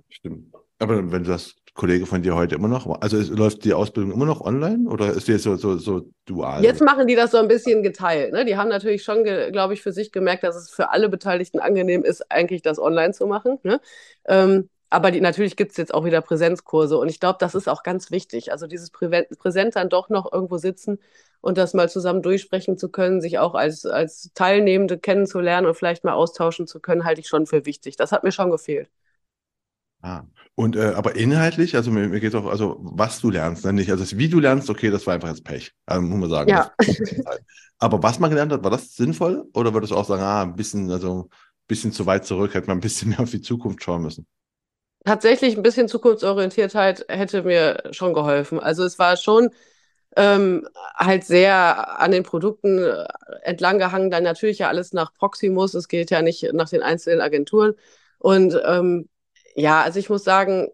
[0.09, 0.53] Stimmt.
[0.81, 4.25] Aber wenn das Kollege von dir heute immer noch, also ist, läuft die Ausbildung immer
[4.25, 6.63] noch online oder ist die jetzt so, so, so dual?
[6.63, 8.33] Jetzt machen die das so ein bisschen geteilt.
[8.33, 8.45] Ne?
[8.45, 12.03] Die haben natürlich schon, glaube ich, für sich gemerkt, dass es für alle Beteiligten angenehm
[12.03, 13.59] ist, eigentlich das online zu machen.
[13.63, 13.79] Ne?
[14.25, 17.69] Ähm, aber die, natürlich gibt es jetzt auch wieder Präsenzkurse und ich glaube, das ist
[17.69, 18.51] auch ganz wichtig.
[18.51, 20.99] Also dieses Prä Präsent dann doch noch irgendwo sitzen
[21.41, 26.03] und das mal zusammen durchsprechen zu können, sich auch als, als Teilnehmende kennenzulernen und vielleicht
[26.03, 27.95] mal austauschen zu können, halte ich schon für wichtig.
[27.97, 28.89] Das hat mir schon gefehlt.
[30.01, 30.23] Ah.
[30.55, 33.75] Und äh, aber inhaltlich, also mir, mir geht es auch, also was du lernst, dann
[33.75, 33.91] nicht.
[33.91, 36.49] Also wie du lernst, okay, das war einfach jetzt Pech, also, muss man sagen.
[36.49, 36.71] Ja.
[37.79, 39.45] aber was man gelernt hat, war das sinnvoll?
[39.53, 42.67] Oder würdest du auch sagen, ah, ein bisschen, also ein bisschen zu weit zurück, hätte
[42.67, 44.25] man ein bisschen mehr auf die Zukunft schauen müssen?
[45.05, 48.59] Tatsächlich ein bisschen Zukunftsorientiertheit hätte mir schon geholfen.
[48.59, 49.49] Also es war schon
[50.15, 53.05] ähm, halt sehr an den Produkten äh,
[53.41, 57.21] entlang gehangen, dann natürlich ja alles nach Proximus, es geht ja nicht nach den einzelnen
[57.21, 57.73] Agenturen.
[58.19, 59.09] Und ähm,
[59.55, 60.69] ja, also ich muss sagen,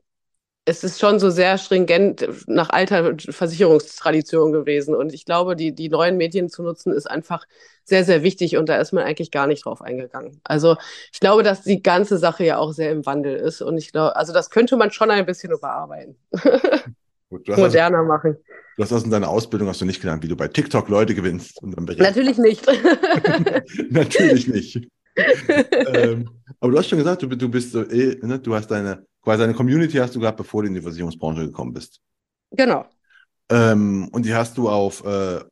[0.67, 4.95] es ist schon so sehr stringent nach alter Versicherungstradition gewesen.
[4.95, 7.45] Und ich glaube, die, die neuen Medien zu nutzen, ist einfach
[7.85, 8.57] sehr, sehr wichtig.
[8.57, 10.41] Und da ist man eigentlich gar nicht drauf eingegangen.
[10.43, 10.75] Also
[11.13, 13.61] ich glaube, dass die ganze Sache ja auch sehr im Wandel ist.
[13.61, 16.17] Und ich glaube, also das könnte man schon ein bisschen überarbeiten.
[17.29, 18.37] Gut, Moderner also, machen.
[18.75, 21.15] Du hast das in deiner Ausbildung hast du nicht gelernt, wie du bei TikTok Leute
[21.15, 21.61] gewinnst.
[21.61, 22.65] Natürlich nicht.
[23.89, 24.87] Natürlich nicht.
[25.17, 29.05] Ähm, Aber du hast schon gesagt, du, du bist so, eh, ne, du hast deine,
[29.21, 31.99] quasi eine Community hast du gehabt, bevor du in die Versicherungsbranche gekommen bist.
[32.51, 32.85] Genau.
[33.49, 35.43] Ähm, und die hast du auf äh,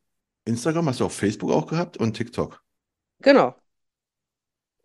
[0.44, 2.62] Instagram, hast du auf Facebook auch gehabt und TikTok.
[3.20, 3.54] Genau.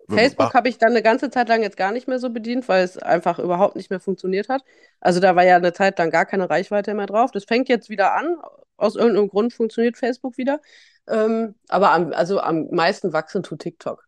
[0.09, 2.83] Facebook habe ich dann eine ganze Zeit lang jetzt gar nicht mehr so bedient, weil
[2.83, 4.61] es einfach überhaupt nicht mehr funktioniert hat.
[4.99, 7.31] Also da war ja eine Zeit lang gar keine Reichweite mehr drauf.
[7.31, 8.37] Das fängt jetzt wieder an.
[8.75, 10.59] Aus irgendeinem Grund funktioniert Facebook wieder.
[11.07, 14.07] Ähm, aber am, also am meisten wachsen tut TikTok.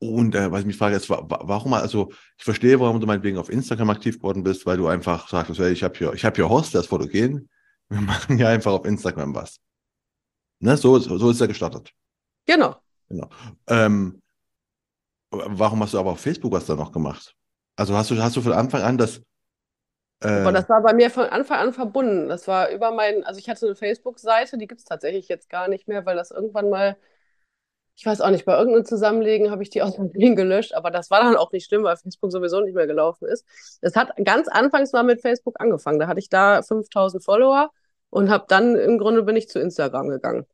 [0.00, 3.48] Und äh, was ich mich frage jetzt, warum, also ich verstehe, warum du meinetwegen auf
[3.48, 6.48] Instagram aktiv geworden bist, weil du einfach sagst, hey, ich habe hier, ich habe hier
[6.48, 7.48] Horst, der ist fotogen,
[7.88, 9.58] wir machen ja einfach auf Instagram was.
[10.60, 11.92] Ne, so, so ist er gestartet.
[12.46, 12.76] Genau.
[13.08, 13.28] genau.
[13.66, 14.22] Ähm,
[15.30, 17.34] warum hast du aber auf Facebook was da noch gemacht?
[17.76, 19.20] Also hast du, hast du von Anfang an das.
[20.20, 22.28] Äh, aber das war bei mir von Anfang an verbunden.
[22.28, 25.68] Das war über mein, also ich hatte eine Facebook-Seite, die gibt es tatsächlich jetzt gar
[25.68, 26.96] nicht mehr, weil das irgendwann mal
[27.98, 30.92] ich weiß auch nicht, bei irgendeinem Zusammenlegen habe ich die aus dem Ding gelöscht, aber
[30.92, 33.44] das war dann auch nicht schlimm, weil Facebook sowieso nicht mehr gelaufen ist.
[33.80, 35.98] Es hat ganz anfangs mal mit Facebook angefangen.
[35.98, 37.72] Da hatte ich da 5000 Follower
[38.10, 40.46] und habe dann im Grunde bin ich zu Instagram gegangen.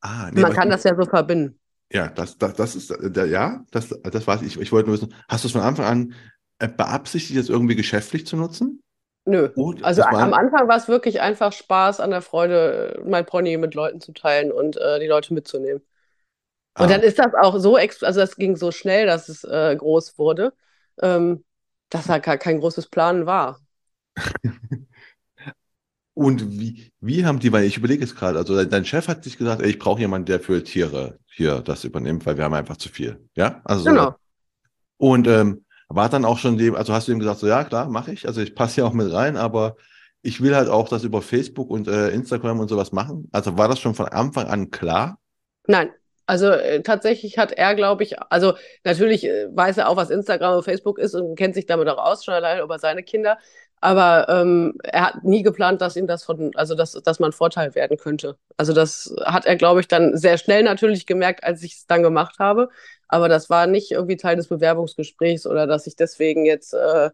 [0.00, 1.60] Ah, nee, Man kann das ja so verbinden.
[1.92, 4.58] Ja, das, das, das ist, ja, das, das weiß ich.
[4.58, 6.14] Ich wollte nur wissen, hast du es von Anfang an
[6.58, 8.80] äh, beabsichtigt, das irgendwie geschäftlich zu nutzen?
[9.26, 9.50] Nö.
[9.56, 13.74] Oh, also am Anfang war es wirklich einfach Spaß an der Freude, mein Pony mit
[13.74, 15.82] Leuten zu teilen und äh, die Leute mitzunehmen.
[16.78, 16.88] Und ah.
[16.88, 20.52] dann ist das auch so, also das ging so schnell, dass es äh, groß wurde,
[21.00, 21.44] ähm,
[21.90, 23.60] dass da gar kein großes Plan war.
[26.14, 29.38] Und wie, wie haben die, weil ich überlege es gerade, also dein Chef hat sich
[29.38, 32.76] gesagt, ey, ich brauche jemanden, der für Tiere hier das übernimmt, weil wir haben einfach
[32.76, 33.24] zu viel.
[33.36, 34.16] Ja, also so genau.
[34.96, 37.88] Und ähm, war dann auch schon dem, also hast du ihm gesagt, so ja, klar,
[37.88, 39.76] mache ich, also ich passe hier auch mit rein, aber
[40.22, 43.28] ich will halt auch das über Facebook und äh, Instagram und sowas machen.
[43.30, 45.20] Also war das schon von Anfang an klar?
[45.68, 45.90] Nein,
[46.28, 48.52] also äh, tatsächlich hat er, glaube ich, also
[48.84, 51.96] natürlich äh, weiß er auch, was Instagram und Facebook ist und kennt sich damit auch
[51.96, 53.38] aus, schon allein über seine Kinder.
[53.80, 57.74] Aber ähm, er hat nie geplant, dass ihm das von, also dass, dass man Vorteil
[57.74, 58.36] werden könnte.
[58.58, 62.02] Also das hat er, glaube ich, dann sehr schnell natürlich gemerkt, als ich es dann
[62.02, 62.68] gemacht habe.
[63.08, 67.10] Aber das war nicht irgendwie Teil des Bewerbungsgesprächs oder dass ich deswegen jetzt äh,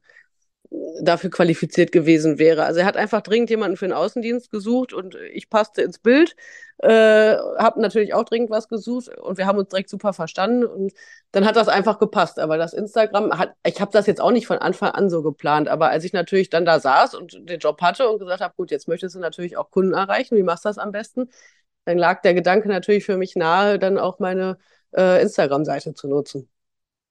[1.00, 2.64] dafür qualifiziert gewesen wäre.
[2.64, 6.34] Also er hat einfach dringend jemanden für den Außendienst gesucht und ich passte ins Bild,
[6.78, 10.92] äh, habe natürlich auch dringend was gesucht und wir haben uns direkt super verstanden und
[11.32, 12.38] dann hat das einfach gepasst.
[12.38, 15.68] Aber das Instagram hat, ich habe das jetzt auch nicht von Anfang an so geplant,
[15.68, 18.70] aber als ich natürlich dann da saß und den Job hatte und gesagt habe, gut,
[18.70, 21.28] jetzt möchtest du natürlich auch Kunden erreichen, wie machst du das am besten?
[21.84, 24.58] Dann lag der Gedanke natürlich für mich nahe, dann auch meine
[24.96, 26.48] äh, Instagram-Seite zu nutzen.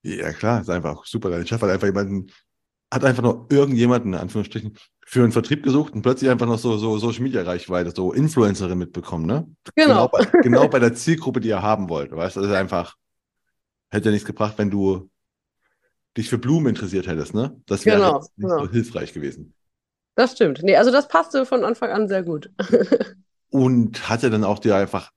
[0.01, 1.29] Ja, klar, ist einfach super.
[1.29, 2.27] Dein Chef hat einfach jemanden
[2.93, 6.77] hat einfach nur irgendjemanden, in Anführungsstrichen, für einen Vertrieb gesucht und plötzlich einfach noch so,
[6.77, 9.47] so Social Media Reichweite, so Influencerin mitbekommen, ne?
[9.75, 9.87] Genau.
[9.87, 12.11] Genau bei, genau bei der Zielgruppe, die ihr haben wollt.
[12.11, 12.95] Weißt du, das ist einfach,
[13.89, 15.09] hätte ja nichts gebracht, wenn du
[16.15, 17.59] dich für Blumen interessiert hättest, ne?
[17.65, 18.59] Das wäre genau, nicht genau.
[18.65, 19.55] so hilfreich gewesen.
[20.15, 20.61] Das stimmt.
[20.61, 22.51] Nee, also das passte von Anfang an sehr gut.
[23.49, 25.09] und hat er dann auch dir einfach,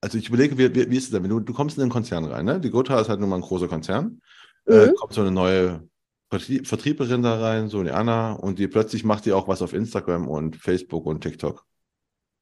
[0.00, 1.90] also ich überlege, wie, wie, wie ist es denn, wenn du, du kommst in den
[1.90, 2.60] Konzern rein, ne?
[2.60, 4.20] Die Gotha ist halt nun mal ein großer Konzern.
[4.66, 4.90] Äh, mhm.
[4.90, 5.88] Äh, kommt so eine neue
[6.30, 10.28] Vertrieblerin da rein, so eine Anna, und die plötzlich macht die auch was auf Instagram
[10.28, 11.66] und Facebook und TikTok.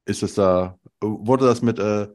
[0.06, 2.08] Ist es da, wurde das mit, äh,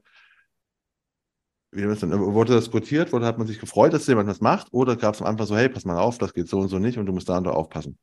[1.71, 4.67] wie das denn, wurde das quotiert, wurde, hat man sich gefreut, dass jemand das macht,
[4.71, 6.79] oder gab es am Anfang so, hey, pass mal auf, das geht so und so
[6.79, 7.97] nicht und du musst da und da aufpassen?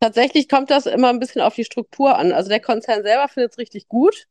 [0.00, 2.32] Tatsächlich kommt das immer ein bisschen auf die Struktur an.
[2.32, 4.26] Also der Konzern selber findet es richtig gut.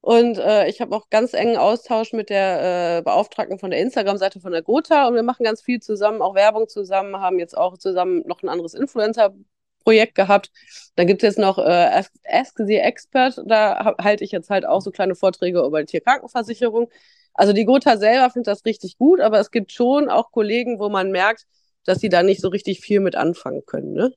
[0.00, 4.40] Und äh, ich habe auch ganz engen Austausch mit der äh, Beauftragten von der Instagram-Seite
[4.40, 7.76] von der Gotha und wir machen ganz viel zusammen, auch Werbung zusammen, haben jetzt auch
[7.78, 10.50] zusammen noch ein anderes Influencer-Projekt gehabt.
[10.94, 14.64] Dann gibt es jetzt noch äh, Ask, Ask the Expert, da halte ich jetzt halt
[14.64, 16.88] auch so kleine Vorträge über die Tierkrankenversicherung.
[17.34, 20.88] Also die Gotha selber findet das richtig gut, aber es gibt schon auch Kollegen, wo
[20.88, 21.46] man merkt,
[21.84, 23.92] dass sie da nicht so richtig viel mit anfangen können.
[23.94, 24.12] Ne?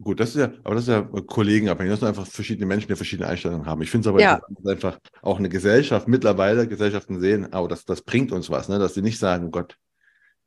[0.00, 1.92] Gut, das ist ja, aber das ist ja kollegenabhängig.
[1.92, 3.80] Das sind einfach verschiedene Menschen, die verschiedene Einstellungen haben.
[3.82, 4.40] Ich finde es aber ja.
[4.66, 8.78] einfach auch eine Gesellschaft, mittlerweile Gesellschaften sehen, oh, das, das bringt uns was, ne?
[8.78, 9.78] dass sie nicht sagen, Gott,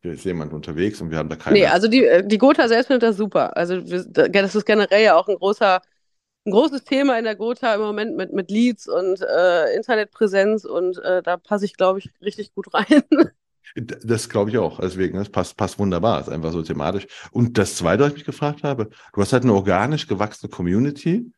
[0.02, 1.58] hier ist jemand unterwegs und wir haben da keine.
[1.58, 3.58] Nee, also die, äh, die Gotha selbst findet das super.
[3.58, 5.82] Also das ist generell ja auch ein großer,
[6.46, 11.00] ein großes Thema in der Gotha im Moment mit, mit Leads und äh, Internetpräsenz und
[11.00, 13.04] äh, da passe ich, glaube ich, richtig gut rein.
[13.76, 14.80] Das glaube ich auch.
[14.80, 16.22] Deswegen, das passt, passt wunderbar.
[16.22, 17.08] ist einfach so thematisch.
[17.32, 21.32] Und das Zweite, was ich mich gefragt habe, du hast halt eine organisch gewachsene Community,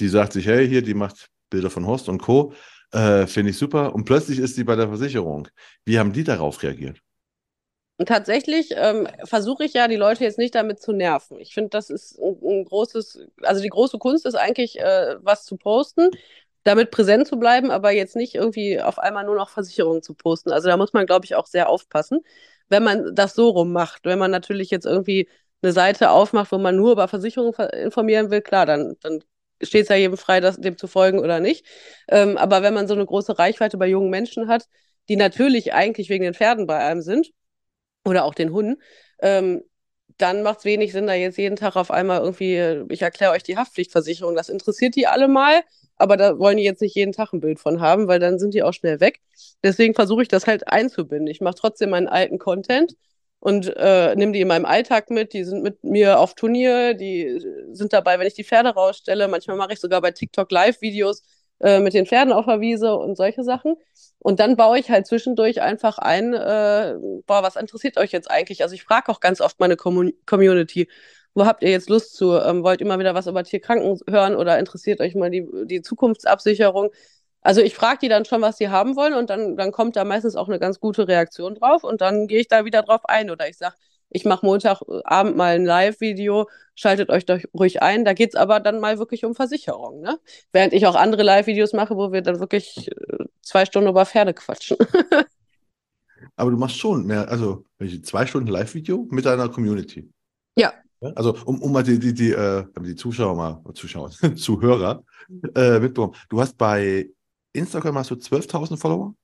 [0.00, 2.52] die sagt sich, hey, hier, die macht Bilder von Horst und Co.
[2.92, 3.94] Äh, Finde ich super.
[3.94, 5.48] Und plötzlich ist die bei der Versicherung.
[5.84, 7.00] Wie haben die darauf reagiert?
[7.98, 11.38] Und tatsächlich ähm, versuche ich ja, die Leute jetzt nicht damit zu nerven.
[11.38, 15.44] Ich finde, das ist ein, ein, großes, also die große Kunst ist eigentlich, äh, was
[15.44, 16.10] zu posten
[16.66, 20.50] damit präsent zu bleiben, aber jetzt nicht irgendwie auf einmal nur noch Versicherungen zu posten.
[20.52, 22.20] Also da muss man, glaube ich, auch sehr aufpassen.
[22.68, 24.04] wenn man das so rum macht.
[24.06, 25.28] Wenn man natürlich jetzt irgendwie
[25.62, 29.22] eine Seite aufmacht, wo man nur über Versicherungen informieren will, klar, dann, dann
[29.62, 31.66] steht es ja jedem frei, das, dem zu folgen oder nicht.
[32.08, 34.68] Ähm, aber wenn man so eine große Reichweite bei jungen Menschen hat,
[35.08, 37.30] die natürlich eigentlich wegen den Pferden bei einem sind
[38.04, 38.82] oder auch den Hunden,
[39.20, 39.62] ähm,
[40.18, 43.42] dann macht es wenig Sinn, da jetzt jeden Tag auf einmal irgendwie, ich erkläre euch
[43.42, 45.62] die Haftpflichtversicherung, das interessiert die alle mal,
[45.96, 48.54] aber da wollen die jetzt nicht jeden Tag ein Bild von haben, weil dann sind
[48.54, 49.20] die auch schnell weg.
[49.62, 51.28] Deswegen versuche ich das halt einzubinden.
[51.28, 52.96] Ich mache trotzdem meinen alten Content
[53.40, 55.32] und äh, nehme die in meinem Alltag mit.
[55.32, 57.40] Die sind mit mir auf Turnier, die
[57.72, 59.28] sind dabei, wenn ich die Pferde rausstelle.
[59.28, 61.22] Manchmal mache ich sogar bei TikTok Live-Videos
[61.60, 63.76] äh, mit den Pferden auf der Wiese und solche Sachen.
[64.18, 66.94] Und dann baue ich halt zwischendurch einfach ein, äh,
[67.26, 68.62] boah, was interessiert euch jetzt eigentlich?
[68.62, 70.88] Also ich frage auch ganz oft meine Com Community,
[71.36, 72.32] wo habt ihr jetzt Lust zu?
[72.32, 75.82] Ähm, wollt ihr mal wieder was über Tierkranken hören oder interessiert euch mal die, die
[75.82, 76.90] Zukunftsabsicherung?
[77.42, 80.04] Also ich frage die dann schon, was sie haben wollen und dann, dann kommt da
[80.04, 83.30] meistens auch eine ganz gute Reaktion drauf und dann gehe ich da wieder drauf ein
[83.30, 83.76] oder ich sage,
[84.08, 88.04] ich mache Montagabend mal ein Live-Video, schaltet euch doch ruhig ein.
[88.04, 90.00] Da geht es aber dann mal wirklich um Versicherung.
[90.00, 90.18] Ne?
[90.52, 94.32] Während ich auch andere Live-Videos mache, wo wir dann wirklich äh, zwei Stunden über Pferde
[94.32, 94.78] quatschen.
[96.36, 97.64] aber du machst schon mehr, also
[98.02, 100.08] zwei Stunden Live-Video mit deiner Community.
[100.56, 100.72] Ja.
[101.00, 105.04] Also um, um mal die, die, die, äh, die Zuschauer mal, Zuschauer, Zuhörer
[105.54, 106.14] äh, mitbekommen.
[106.28, 107.10] Du hast bei
[107.52, 109.14] Instagram hast du 12.000 Follower?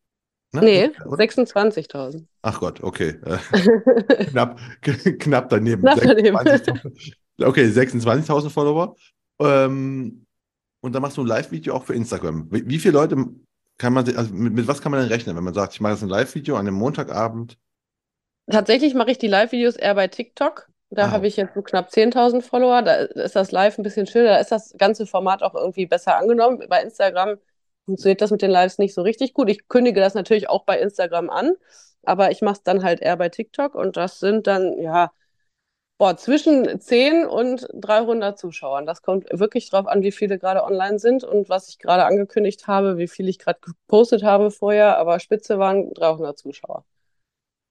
[0.55, 0.61] Ne?
[0.61, 2.27] Nee, 26.000.
[2.43, 3.19] Ach Gott, okay.
[3.25, 4.61] Äh, knapp,
[5.19, 5.83] knapp daneben.
[5.83, 6.37] Knapp daneben.
[6.37, 8.97] 26 okay, 26.000 Follower.
[9.41, 10.27] Ähm,
[10.83, 12.49] und dann machst du ein Live-Video auch für Instagram.
[12.51, 13.17] Wie, wie, viele Leute
[13.79, 15.93] kann man, also mit, mit, was kann man denn rechnen, wenn man sagt, ich mache
[15.93, 17.57] jetzt ein Live-Video an einem Montagabend?
[18.51, 20.69] Tatsächlich mache ich die Live-Videos eher bei TikTok.
[20.95, 21.11] Da ah.
[21.11, 22.83] habe ich jetzt so knapp 10.000 Follower.
[22.83, 24.31] Da ist das Live ein bisschen schöner.
[24.31, 26.63] Da ist das ganze Format auch irgendwie besser angenommen.
[26.69, 27.39] Bei Instagram
[27.87, 29.49] funktioniert das mit den Lives nicht so richtig gut.
[29.49, 31.53] Ich kündige das natürlich auch bei Instagram an,
[32.05, 35.13] aber ich mache es dann halt eher bei TikTok und das sind dann, ja,
[35.99, 38.87] boah, zwischen 10 und 300 Zuschauern.
[38.87, 42.67] Das kommt wirklich drauf an, wie viele gerade online sind und was ich gerade angekündigt
[42.67, 46.85] habe, wie viel ich gerade gepostet habe vorher, aber Spitze waren 300 Zuschauer.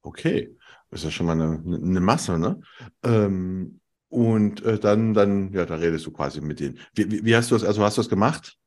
[0.02, 0.58] Okay,
[0.92, 2.62] ist ja schon mal eine, eine Masse, ne?
[3.04, 6.80] Ähm, und äh, dann, dann, ja, da redest du quasi mit denen.
[6.94, 8.58] Wie, wie, wie hast du das, also hast du das gemacht?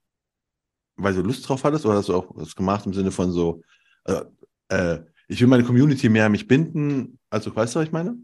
[0.96, 3.62] weil du Lust drauf hattest oder hast du auch das gemacht im Sinne von so,
[4.04, 4.22] äh,
[4.68, 7.18] äh, ich will meine Community mehr an mich binden?
[7.30, 8.16] Also, weißt du, was ich meine?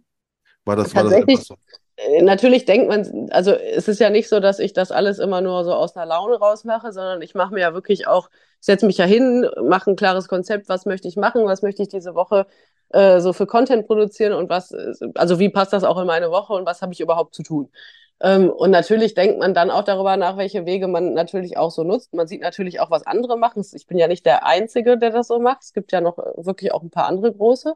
[0.64, 1.56] War das, war das einfach so?
[1.96, 5.40] Äh, natürlich denkt man, also es ist ja nicht so, dass ich das alles immer
[5.40, 8.28] nur so aus einer Laune rausmache, sondern ich mache mir ja wirklich auch,
[8.60, 11.82] ich setze mich ja hin, mache ein klares Konzept, was möchte ich machen, was möchte
[11.82, 12.46] ich diese Woche
[12.90, 14.72] äh, so für Content produzieren und was,
[15.14, 17.70] also wie passt das auch in meine Woche und was habe ich überhaupt zu tun.
[18.22, 21.84] Ähm, und natürlich denkt man dann auch darüber nach, welche Wege man natürlich auch so
[21.84, 22.12] nutzt.
[22.12, 23.64] Man sieht natürlich auch, was andere machen.
[23.72, 25.62] Ich bin ja nicht der Einzige, der das so macht.
[25.62, 27.74] Es gibt ja noch äh, wirklich auch ein paar andere große.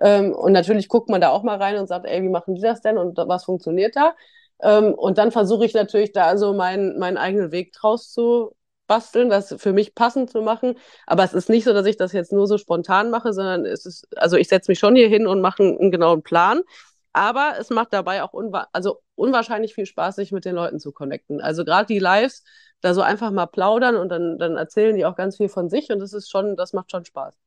[0.00, 2.62] Ähm, und natürlich guckt man da auch mal rein und sagt, ey, wie machen die
[2.62, 4.14] das denn und was funktioniert da?
[4.62, 8.54] Ähm, und dann versuche ich natürlich da so meinen, meinen eigenen Weg draus zu
[8.90, 10.74] basteln, das für mich passend zu machen.
[11.06, 13.86] Aber es ist nicht so, dass ich das jetzt nur so spontan mache, sondern es
[13.86, 16.62] ist, also ich setze mich schon hier hin und mache einen, einen genauen Plan.
[17.12, 20.90] Aber es macht dabei auch unwa also unwahrscheinlich viel Spaß, sich mit den Leuten zu
[20.90, 21.40] connecten.
[21.40, 22.42] Also gerade die Lives,
[22.80, 25.90] da so einfach mal plaudern und dann, dann erzählen die auch ganz viel von sich
[25.90, 27.38] und das ist schon, das macht schon Spaß.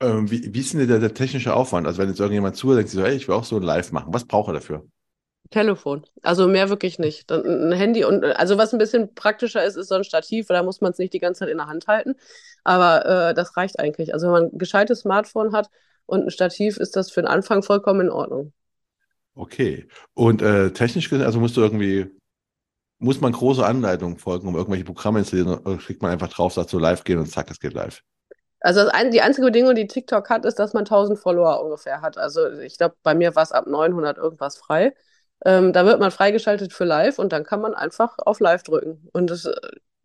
[0.00, 1.86] Ähm, wie, wie ist denn der, der, technische Aufwand?
[1.86, 3.92] Also wenn jetzt irgendjemand zuhört, denkt sich so, hey, ich will auch so ein Live
[3.92, 4.12] machen.
[4.12, 4.86] Was braucht er dafür?
[5.50, 6.04] Telefon.
[6.22, 7.30] Also mehr wirklich nicht.
[7.30, 10.62] Dann ein Handy und also was ein bisschen praktischer ist, ist so ein Stativ, da
[10.62, 12.14] muss man es nicht die ganze Zeit in der Hand halten.
[12.64, 14.14] Aber äh, das reicht eigentlich.
[14.14, 15.68] Also wenn man ein gescheites Smartphone hat,
[16.06, 18.52] und ein Stativ ist das für den Anfang vollkommen in Ordnung.
[19.34, 19.88] Okay.
[20.14, 22.10] Und äh, technisch gesehen, also musst du irgendwie,
[22.98, 26.70] muss man große Anleitungen folgen, um irgendwelche Programme installieren, oder kriegt man einfach drauf, sagt
[26.70, 28.02] so live gehen und zack, es geht live?
[28.60, 32.16] Also ein, die einzige Bedingung, die TikTok hat, ist, dass man 1000 Follower ungefähr hat.
[32.16, 34.94] Also ich glaube, bei mir war es ab 900 irgendwas frei.
[35.44, 39.08] Ähm, da wird man freigeschaltet für live und dann kann man einfach auf live drücken.
[39.12, 39.48] Und das,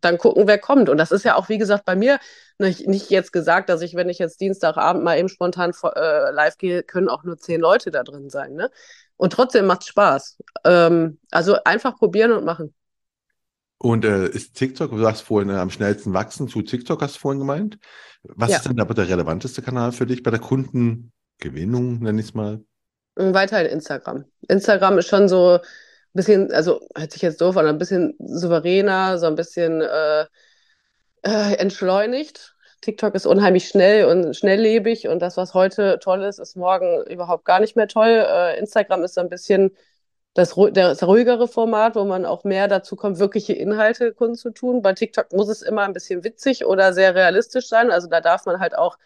[0.00, 0.88] dann gucken, wer kommt.
[0.88, 2.18] Und das ist ja auch, wie gesagt, bei mir
[2.58, 6.58] nicht, nicht jetzt gesagt, dass ich, wenn ich jetzt Dienstagabend mal eben spontan äh, live
[6.58, 8.54] gehe, können auch nur zehn Leute da drin sein.
[8.54, 8.70] Ne?
[9.16, 10.38] Und trotzdem macht es Spaß.
[10.64, 12.74] Ähm, also einfach probieren und machen.
[13.78, 17.20] Und äh, ist TikTok, du sagst vorhin, äh, am schnellsten wachsen zu TikTok, hast du
[17.20, 17.78] vorhin gemeint.
[18.22, 18.56] Was ja.
[18.56, 22.62] ist denn aber der relevanteste Kanal für dich bei der Kundengewinnung, nenne ich es mal?
[23.16, 24.24] Weiterhin Instagram.
[24.48, 25.58] Instagram ist schon so,
[26.12, 30.26] bisschen, also hört sich jetzt doof an, ein bisschen souveräner, so ein bisschen äh,
[31.22, 32.56] äh, entschleunigt.
[32.80, 37.44] TikTok ist unheimlich schnell und schnelllebig und das, was heute toll ist, ist morgen überhaupt
[37.44, 38.26] gar nicht mehr toll.
[38.26, 39.76] Äh, Instagram ist so ein bisschen
[40.34, 44.80] das, das ruhigere Format, wo man auch mehr dazu kommt, wirkliche Inhalte kundzutun.
[44.80, 47.90] Bei TikTok muss es immer ein bisschen witzig oder sehr realistisch sein.
[47.90, 48.96] Also da darf man halt auch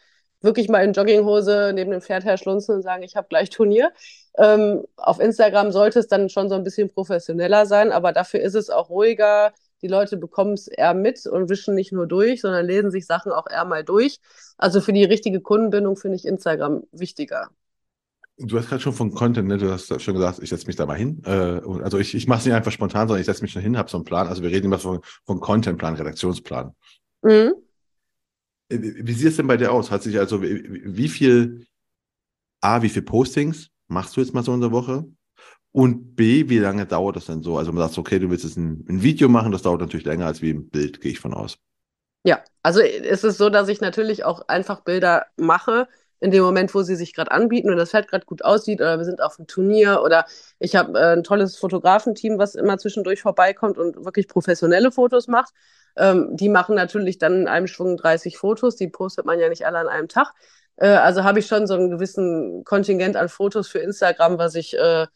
[0.44, 3.92] wirklich mal in Jogginghose neben dem Pferd herschlunzen und sagen, ich habe gleich Turnier.
[4.37, 8.54] Ähm, auf Instagram sollte es dann schon so ein bisschen professioneller sein, aber dafür ist
[8.54, 9.52] es auch ruhiger.
[9.83, 13.33] Die Leute bekommen es eher mit und wischen nicht nur durch, sondern lesen sich Sachen
[13.33, 14.18] auch eher mal durch.
[14.57, 17.48] Also für die richtige Kundenbindung finde ich Instagram wichtiger.
[18.37, 19.59] Du hast gerade schon von Content, ne?
[19.59, 21.22] du hast schon gesagt, ich setze mich da mal hin.
[21.24, 23.78] Äh, also ich, ich mache es nicht einfach spontan, sondern ich setze mich schon hin,
[23.78, 24.26] habe so einen Plan.
[24.26, 26.74] Also wir reden immer von, von Contentplan, Redaktionsplan.
[27.22, 27.54] Mhm.
[28.68, 29.90] Äh, wie, sieht es denn bei dir aus?
[29.90, 31.66] Hat sich also, wie viel,
[32.61, 35.07] A, wie viel Postings machst du jetzt mal so in der Woche?
[35.72, 37.59] Und B, wie lange dauert das denn so?
[37.59, 40.27] Also man sagt, okay, du willst jetzt ein, ein Video machen, das dauert natürlich länger
[40.27, 41.59] als wie ein Bild, gehe ich von aus.
[42.24, 45.88] Ja, also es ist so, dass ich natürlich auch einfach Bilder mache,
[46.24, 48.96] in dem Moment, wo sie sich gerade anbieten und das Pferd gerade gut aussieht oder
[48.96, 50.24] wir sind auf einem Turnier oder
[50.58, 55.52] ich habe äh, ein tolles Fotografenteam, was immer zwischendurch vorbeikommt und wirklich professionelle Fotos macht.
[55.96, 59.66] Ähm, die machen natürlich dann in einem Schwung 30 Fotos, die postet man ja nicht
[59.66, 60.32] alle an einem Tag.
[60.76, 64.78] Äh, also habe ich schon so einen gewissen Kontingent an Fotos für Instagram, was ich,
[64.78, 65.06] äh,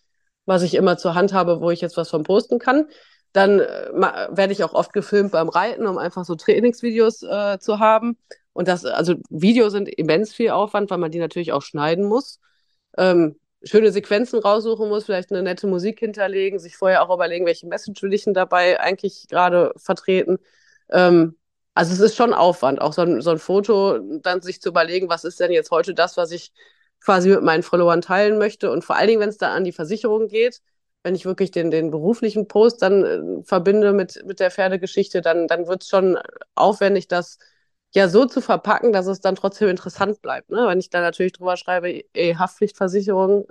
[0.45, 2.87] was ich immer zur Hand habe, wo ich jetzt was von posten kann.
[3.33, 3.89] Dann äh,
[4.31, 8.19] werde ich auch oft gefilmt beim Reiten, um einfach so Trainingsvideos äh, zu haben.
[8.59, 12.41] Und das, also Videos sind immens viel Aufwand, weil man die natürlich auch schneiden muss.
[12.97, 17.69] Ähm, schöne Sequenzen raussuchen muss, vielleicht eine nette Musik hinterlegen, sich vorher auch überlegen, welche
[17.69, 20.39] Message will ich denn dabei eigentlich gerade vertreten.
[20.91, 21.37] Ähm,
[21.73, 25.09] also es ist schon Aufwand, auch so ein, so ein Foto, dann sich zu überlegen,
[25.09, 26.51] was ist denn jetzt heute das, was ich
[27.01, 28.73] quasi mit meinen Followern teilen möchte.
[28.73, 30.63] Und vor allen Dingen, wenn es da an die Versicherung geht,
[31.05, 35.47] wenn ich wirklich den, den beruflichen Post dann äh, verbinde mit, mit der Pferdegeschichte, dann,
[35.47, 36.19] dann wird es schon
[36.57, 37.39] aufwendig, das
[37.95, 40.51] ja so zu verpacken, dass es dann trotzdem interessant bleibt.
[40.51, 40.67] Ne?
[40.67, 43.47] Wenn ich da natürlich drüber schreibe, ey, Haftpflichtversicherung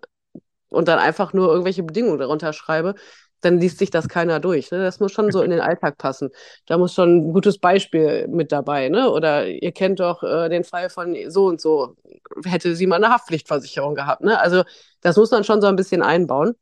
[0.70, 2.96] und dann einfach nur irgendwelche Bedingungen darunter schreibe,
[3.42, 4.72] dann liest sich das keiner durch.
[4.72, 4.80] Ne?
[4.80, 6.30] Das muss schon so in den Alltag passen.
[6.66, 8.90] Da muss schon ein gutes Beispiel mit dabei.
[8.90, 9.12] Ne?
[9.12, 11.96] Oder ihr kennt doch äh, den Fall von so und so,
[12.46, 14.24] hätte sie mal eine Haftpflichtversicherung gehabt.
[14.24, 14.40] Ne?
[14.40, 14.64] Also
[15.02, 16.56] das muss man schon so ein bisschen einbauen.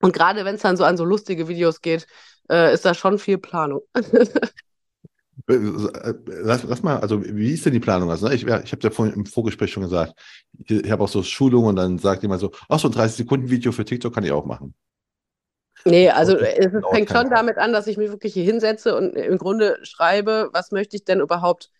[0.00, 2.06] Und gerade wenn es dann so an so lustige Videos geht,
[2.50, 3.82] äh, ist da schon viel Planung.
[5.48, 8.10] Äh, lass, lass, mal, also wie ist denn die Planung?
[8.10, 10.14] Also, ne, ich, ich habe ja vorhin im Vorgespräch schon gesagt,
[10.64, 13.72] ich, ich habe auch so Schulungen und dann sagt jemand so, ach so ein 30-Sekunden-Video
[13.72, 14.74] für TikTok kann ich auch machen.
[15.84, 19.38] Nee, also es fängt schon damit an, dass ich mich wirklich hier hinsetze und im
[19.38, 21.70] Grunde schreibe, was möchte ich denn überhaupt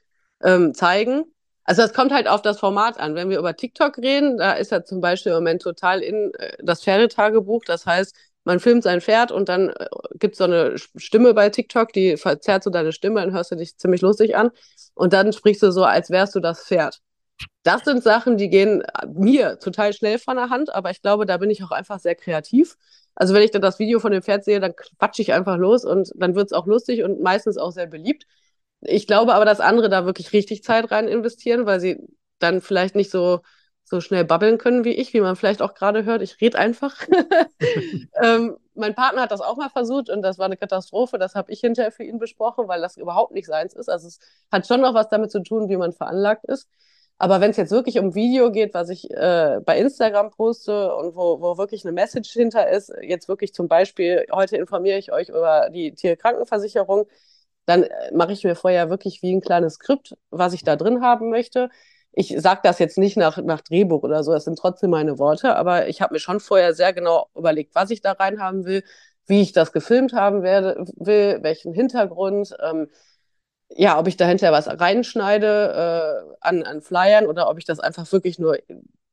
[0.43, 1.25] ähm, zeigen.
[1.65, 3.15] Also es kommt halt auf das Format an.
[3.15, 6.57] Wenn wir über TikTok reden, da ist ja zum Beispiel im Moment total in äh,
[6.61, 7.63] das Pferdetagebuch.
[7.65, 9.87] Das heißt, man filmt sein Pferd und dann äh,
[10.19, 13.57] gibt es so eine Stimme bei TikTok, die verzerrt so deine Stimme, dann hörst du
[13.57, 14.51] dich ziemlich lustig an
[14.95, 17.01] und dann sprichst du so, als wärst du das Pferd.
[17.63, 18.83] Das sind Sachen, die gehen
[19.15, 22.15] mir total schnell von der Hand, aber ich glaube, da bin ich auch einfach sehr
[22.15, 22.77] kreativ.
[23.15, 25.85] Also wenn ich dann das Video von dem Pferd sehe, dann quatsche ich einfach los
[25.85, 28.27] und dann wird es auch lustig und meistens auch sehr beliebt.
[28.81, 31.99] Ich glaube aber, dass andere da wirklich richtig Zeit rein investieren, weil sie
[32.39, 33.41] dann vielleicht nicht so
[33.93, 36.23] so schnell babbeln können wie ich, wie man vielleicht auch gerade hört.
[36.23, 36.97] Ich rede einfach.
[38.23, 41.19] ähm, mein Partner hat das auch mal versucht und das war eine Katastrophe.
[41.19, 43.91] Das habe ich hinterher für ihn besprochen, weil das überhaupt nicht seins ist.
[43.91, 44.19] Also es
[44.51, 46.69] hat schon noch was damit zu tun, wie man veranlagt ist.
[47.19, 51.15] Aber wenn es jetzt wirklich um Video geht, was ich äh, bei Instagram poste und
[51.15, 55.29] wo, wo wirklich eine Message hinter ist, jetzt wirklich zum Beispiel, heute informiere ich euch
[55.29, 57.07] über die Tierkrankenversicherung,
[57.67, 61.03] dann äh, mache ich mir vorher wirklich wie ein kleines Skript, was ich da drin
[61.03, 61.69] haben möchte
[62.13, 65.57] ich sage das jetzt nicht nach, nach Drehbuch oder so, das sind trotzdem meine Worte,
[65.57, 68.85] aber ich habe mir schon vorher sehr genau überlegt, was ich da reinhaben will,
[69.27, 72.89] wie ich das gefilmt haben werde, will, welchen Hintergrund, ähm,
[73.71, 78.11] ja, ob ich dahinter was reinschneide äh, an, an Flyern oder ob ich das einfach
[78.13, 78.59] wirklich nur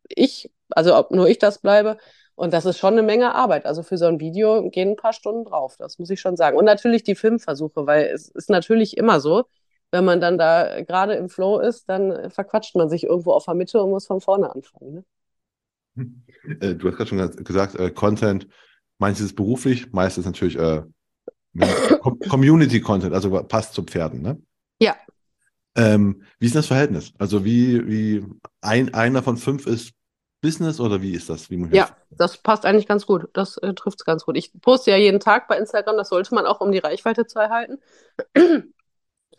[0.10, 1.98] ich, also ob nur ich das bleibe.
[2.36, 3.66] Und das ist schon eine Menge Arbeit.
[3.66, 6.58] Also für so ein Video gehen ein paar Stunden drauf, das muss ich schon sagen.
[6.58, 9.46] Und natürlich die Filmversuche, weil es ist natürlich immer so,
[9.91, 13.56] wenn man dann da gerade im Flow ist, dann verquatscht man sich irgendwo auf der
[13.56, 14.93] Mitte und muss von vorne anfangen.
[14.93, 15.04] Ne?
[16.60, 18.47] Äh, du hast gerade schon gesagt, äh, Content,
[18.99, 20.84] manches ist beruflich, meistens natürlich äh,
[22.30, 24.41] Community-Content, also passt zu Pferden, ne?
[24.80, 24.95] Ja.
[25.75, 27.13] Ähm, wie ist das Verhältnis?
[27.17, 28.25] Also wie, wie
[28.62, 29.93] ein, einer von fünf ist
[30.41, 31.49] Business oder wie ist das?
[31.49, 33.27] Wie ja, das passt eigentlich ganz gut.
[33.33, 34.37] Das äh, trifft es ganz gut.
[34.37, 37.40] Ich poste ja jeden Tag bei Instagram, das sollte man auch, um die Reichweite zu
[37.40, 37.79] erhalten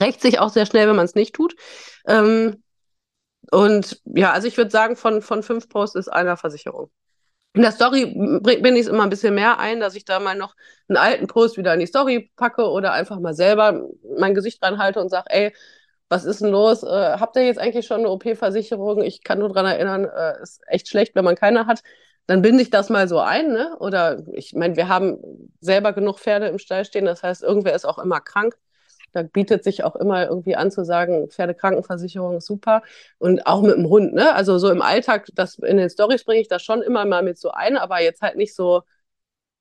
[0.01, 1.55] rächt sich auch sehr schnell, wenn man es nicht tut.
[2.07, 2.63] Ähm,
[3.51, 6.91] und ja, also ich würde sagen, von, von fünf Posts ist einer Versicherung.
[7.53, 10.37] In der Story bin ich es immer ein bisschen mehr ein, dass ich da mal
[10.37, 10.55] noch
[10.89, 13.89] einen alten Post wieder in die Story packe oder einfach mal selber
[14.19, 15.53] mein Gesicht reinhalte und sage, ey,
[16.09, 16.83] was ist denn los?
[16.85, 16.87] Äh,
[17.19, 19.03] habt ihr jetzt eigentlich schon eine OP-Versicherung?
[19.03, 21.83] Ich kann nur daran erinnern, äh, ist echt schlecht, wenn man keine hat.
[22.27, 23.77] Dann binde ich das mal so ein, ne?
[23.81, 25.19] Oder ich meine, wir haben
[25.61, 28.57] selber genug Pferde im Stall stehen, das heißt, irgendwer ist auch immer krank.
[29.13, 32.83] Da bietet sich auch immer irgendwie an zu sagen, Pferdekrankenversicherung ist super.
[33.19, 34.35] Und auch mit dem Hund, ne?
[34.35, 37.39] Also so im Alltag, das in den Stories bringe ich das schon immer mal mit
[37.39, 38.83] so ein, aber jetzt halt nicht so,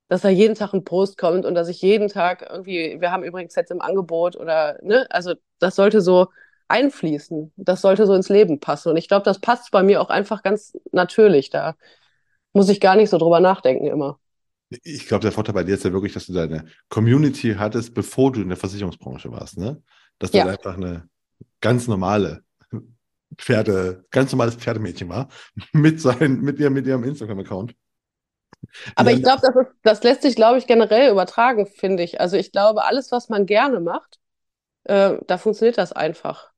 [0.07, 3.23] dass da jeden Tag ein Post kommt und dass ich jeden Tag irgendwie, wir haben
[3.23, 5.05] übrigens jetzt im Angebot oder, ne?
[5.11, 6.27] Also das sollte so
[6.67, 7.53] einfließen.
[7.57, 8.89] Das sollte so ins Leben passen.
[8.89, 11.49] Und ich glaube, das passt bei mir auch einfach ganz natürlich.
[11.49, 11.75] Da
[12.53, 14.19] muss ich gar nicht so drüber nachdenken immer.
[14.69, 18.31] Ich glaube, der Vorteil bei dir ist ja wirklich, dass du deine Community hattest, bevor
[18.31, 19.81] du in der Versicherungsbranche warst, ne?
[20.19, 20.45] Dass du ja.
[20.45, 21.09] einfach eine
[21.61, 22.43] ganz normale
[23.37, 25.29] Pferde, ganz normales Pferdemädchen war,
[25.73, 27.75] mit, sein, mit, ihr, mit ihrem Instagram-Account.
[28.95, 32.19] Aber ich glaube, das, das lässt sich, glaube ich, generell übertragen, finde ich.
[32.19, 34.19] Also ich glaube, alles, was man gerne macht,
[34.83, 36.51] äh, da funktioniert das einfach.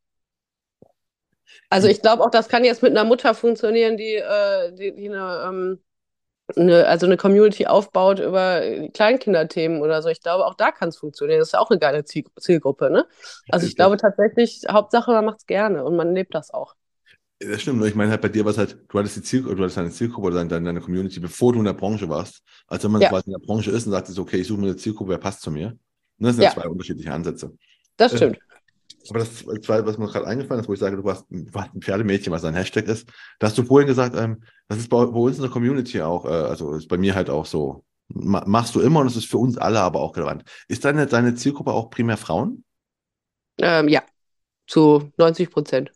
[1.70, 5.10] Also ich glaube auch, das kann jetzt mit einer Mutter funktionieren, die, äh, die, die
[5.10, 5.84] eine, ähm,
[6.56, 8.62] eine, also eine Community aufbaut über
[8.94, 10.10] Kleinkinderthemen oder so.
[10.10, 11.40] Ich glaube, auch da kann es funktionieren.
[11.40, 13.06] Das ist ja auch eine geile Ziel Zielgruppe, ne?
[13.50, 16.76] Also ich glaube tatsächlich, Hauptsache, man macht es gerne und man lebt das auch.
[17.40, 19.64] Das stimmt, ich meine halt bei dir war es halt, du hattest die Zielgruppe, du
[19.64, 22.44] hattest deine Zielgruppe oder deine, deine Community, bevor du in der Branche warst.
[22.68, 23.10] Also wenn man ja.
[23.10, 25.42] quasi in der Branche ist und sagt, okay, ich suche mir eine Zielgruppe, wer passt
[25.42, 25.70] zu mir.
[25.70, 26.52] Und das sind ja.
[26.52, 27.52] zwei unterschiedliche Ansätze.
[27.98, 28.38] Das stimmt.
[28.38, 28.51] Äh,
[29.10, 31.74] aber das zweite, was mir gerade eingefallen ist, wo ich sage, du warst, du warst
[31.74, 35.06] ein Pferdemädchen, was ein Hashtag ist, da hast du vorhin gesagt, ähm, das ist bei,
[35.06, 37.84] bei, uns in der Community auch, äh, also ist bei mir halt auch so.
[38.10, 40.44] machst du immer und es ist für uns alle aber auch relevant.
[40.68, 42.64] Ist deine, deine Zielgruppe auch primär Frauen?
[43.58, 44.04] Ähm, ja,
[44.68, 45.92] zu 90 Prozent.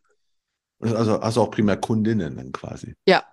[0.80, 2.96] Also, also auch primär Kundinnen dann quasi.
[3.08, 3.24] Ja.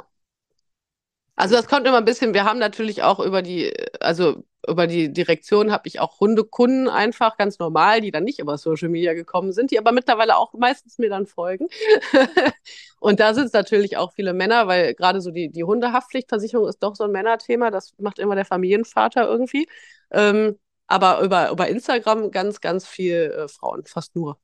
[1.34, 5.12] Also das kommt immer ein bisschen, wir haben natürlich auch über die, also über die
[5.12, 9.52] Direktion habe ich auch Hundekunden einfach ganz normal, die dann nicht über Social Media gekommen
[9.52, 11.66] sind, die aber mittlerweile auch meistens mir dann folgen.
[13.00, 16.82] und da sind es natürlich auch viele Männer, weil gerade so die, die Hundehaftpflichtversicherung ist
[16.82, 19.68] doch so ein Männerthema, das macht immer der Familienvater irgendwie.
[20.10, 24.38] Ähm, aber über, über Instagram ganz, ganz viel äh, Frauen, fast nur.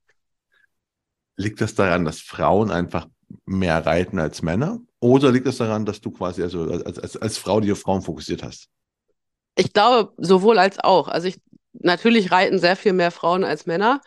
[1.36, 3.06] Liegt das daran, dass Frauen einfach
[3.44, 4.80] mehr reiten als Männer?
[5.00, 8.02] Oder liegt das daran, dass du quasi also als, als, als Frau die auf Frauen
[8.02, 8.68] fokussiert hast?
[9.59, 11.09] Ich glaube, sowohl als auch.
[11.09, 11.40] Also ich,
[11.72, 14.00] natürlich reiten sehr viel mehr Frauen als Männer.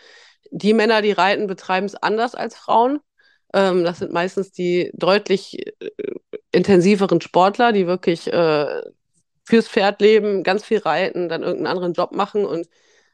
[0.51, 2.99] Die Männer, die reiten, betreiben es anders als Frauen.
[3.53, 5.91] Ähm, das sind meistens die deutlich äh,
[6.53, 8.81] intensiveren Sportler, die wirklich äh,
[9.45, 12.69] fürs Pferd leben, ganz viel reiten, dann irgendeinen anderen Job machen und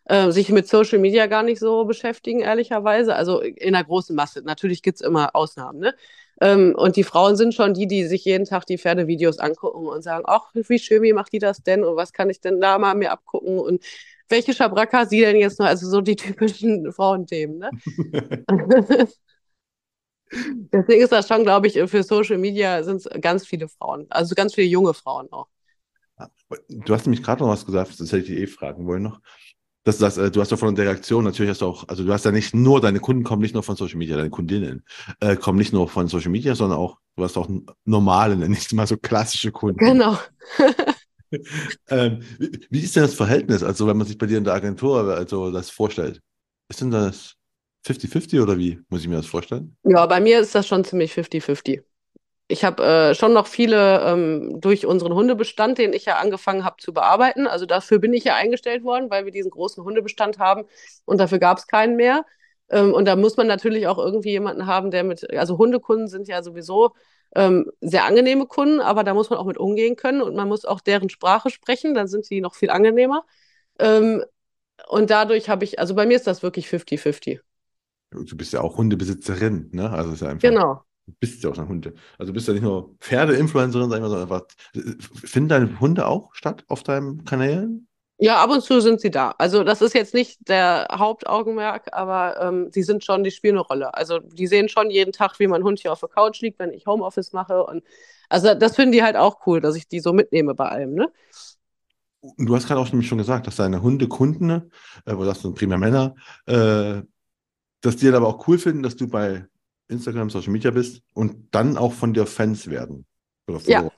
[0.06, 3.16] äh, sich mit Social Media gar nicht so beschäftigen, ehrlicherweise.
[3.16, 4.44] Also in der großen Masse.
[4.44, 5.96] Natürlich gibt es immer Ausnahmen, ne?
[6.42, 10.04] Ähm, und die Frauen sind schon die, die sich jeden Tag die Pferdevideos angucken und
[10.04, 12.78] sagen, ach, wie schön, wie macht die das denn und was kann ich denn da
[12.78, 13.84] mal mir abgucken und
[14.30, 15.68] welche Schabracke sie denn jetzt noch?
[15.68, 17.70] Also so die typischen Frauenthemen, ne?
[20.30, 24.36] Deswegen ist das schon, glaube ich, für Social Media sind es ganz viele Frauen, also
[24.36, 25.48] ganz viele junge Frauen auch.
[26.68, 29.22] Du hast nämlich gerade noch was gesagt, das hätte ich eh fragen wollen noch
[29.88, 32.12] dass das, äh, du hast doch von der Reaktion, natürlich hast du auch, also du
[32.12, 34.84] hast ja nicht nur, deine Kunden kommen nicht nur von Social Media, deine Kundinnen
[35.22, 37.48] äh, kommen nicht nur von Social Media, sondern auch, du hast auch
[37.86, 39.80] normale, nicht mal so klassische Kunden.
[39.80, 40.20] Genau.
[41.90, 44.56] ähm, wie, wie, ist denn das Verhältnis, also wenn man sich bei dir in der
[44.56, 46.22] Agentur also das vorstellt?
[46.68, 47.36] Ist denn das
[47.88, 49.78] 50-50 oder wie muss ich mir das vorstellen?
[49.84, 51.82] Ja, bei mir ist das schon ziemlich 50-50
[52.48, 56.78] ich habe äh, schon noch viele ähm, durch unseren Hundebestand, den ich ja angefangen habe
[56.80, 57.46] zu bearbeiten.
[57.46, 60.66] Also dafür bin ich ja eingestellt worden, weil wir diesen großen Hundebestand haben
[61.06, 62.26] und dafür gab es keinen mehr.
[62.70, 66.28] Ähm, und da muss man natürlich auch irgendwie jemanden haben, der mit, also Hundekunden sind
[66.28, 66.94] ja sowieso
[67.36, 70.64] ähm, sehr angenehme Kunden, aber da muss man auch mit umgehen können und man muss
[70.64, 73.26] auch deren Sprache sprechen, dann sind sie noch viel angenehmer.
[73.80, 74.24] Ähm,
[74.88, 77.42] und dadurch habe ich, also bei mir ist das wirklich 50-50.
[78.12, 79.90] Du bist ja auch Hundebesitzerin, ne?
[79.90, 80.48] Also ist ja einfach.
[80.48, 80.87] Genau.
[81.08, 81.94] Du bist ja auch eine Hunde.
[82.18, 84.44] Also du bist ja nicht nur Pferde-Influencerin, sondern einfach.
[85.24, 87.88] Finden deine Hunde auch statt auf deinen Kanälen?
[88.20, 89.36] Ja, ab und zu sind sie da.
[89.38, 93.66] Also das ist jetzt nicht der Hauptaugenmerk, aber ähm, sie sind schon, die spielen eine
[93.66, 93.94] Rolle.
[93.94, 96.74] Also die sehen schon jeden Tag, wie mein Hund hier auf der Couch liegt, wenn
[96.74, 97.64] ich Homeoffice mache.
[97.64, 97.84] Und
[98.28, 101.12] also das finden die halt auch cool, dass ich die so mitnehme bei allem, ne?
[102.38, 104.72] Du hast gerade auch nämlich schon gesagt, dass deine Hundekunden,
[105.06, 106.16] äh, wo das sind primär Männer,
[106.48, 107.04] äh,
[107.82, 109.46] dass die aber auch cool finden, dass du bei
[109.88, 113.06] Instagram, Social Media bist und dann auch von dir Fans werden.
[113.66, 113.90] ja.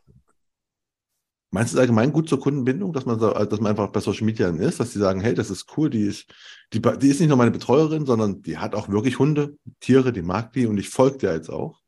[1.51, 4.25] Meinst du es allgemein gut zur Kundenbindung, dass man, so, dass man einfach bei Social
[4.25, 6.31] Media ist, dass die sagen, hey, das ist cool, die ist,
[6.73, 10.21] die, die ist nicht nur meine Betreuerin, sondern die hat auch wirklich Hunde, Tiere, die
[10.21, 11.78] mag die und ich folge dir jetzt auch?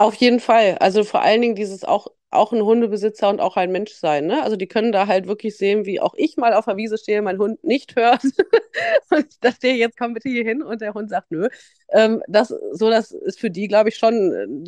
[0.00, 0.78] Auf jeden Fall.
[0.78, 4.26] Also vor allen Dingen dieses auch auch ein Hundebesitzer und auch ein Mensch sein.
[4.26, 4.42] Ne?
[4.42, 7.20] Also die können da halt wirklich sehen, wie auch ich mal auf der Wiese stehe,
[7.22, 8.22] mein Hund nicht hört.
[9.10, 11.48] und da stehe jetzt, komm bitte hier hin und der Hund sagt nö.
[11.90, 14.64] Ähm, das, so, das ist für die, glaube ich, schon,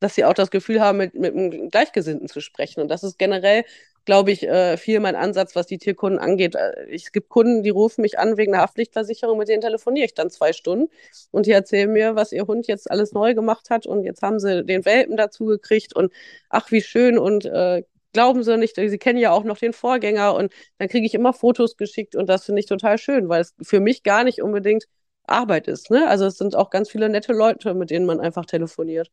[0.00, 2.80] dass sie auch das Gefühl haben, mit, mit einem Gleichgesinnten zu sprechen.
[2.80, 3.64] Und das ist generell
[4.06, 6.54] glaube ich, äh, viel mein Ansatz, was die Tierkunden angeht.
[6.54, 10.14] Äh, es gibt Kunden, die rufen mich an wegen einer Haftpflichtversicherung, mit denen telefoniere ich
[10.14, 10.88] dann zwei Stunden
[11.32, 14.40] und die erzählen mir, was ihr Hund jetzt alles neu gemacht hat und jetzt haben
[14.40, 16.12] sie den Welpen dazu gekriegt und
[16.48, 17.82] ach, wie schön und äh,
[18.12, 21.34] glauben sie nicht, sie kennen ja auch noch den Vorgänger und dann kriege ich immer
[21.34, 24.84] Fotos geschickt und das finde ich total schön, weil es für mich gar nicht unbedingt
[25.26, 25.90] Arbeit ist.
[25.90, 26.08] Ne?
[26.08, 29.10] Also es sind auch ganz viele nette Leute, mit denen man einfach telefoniert.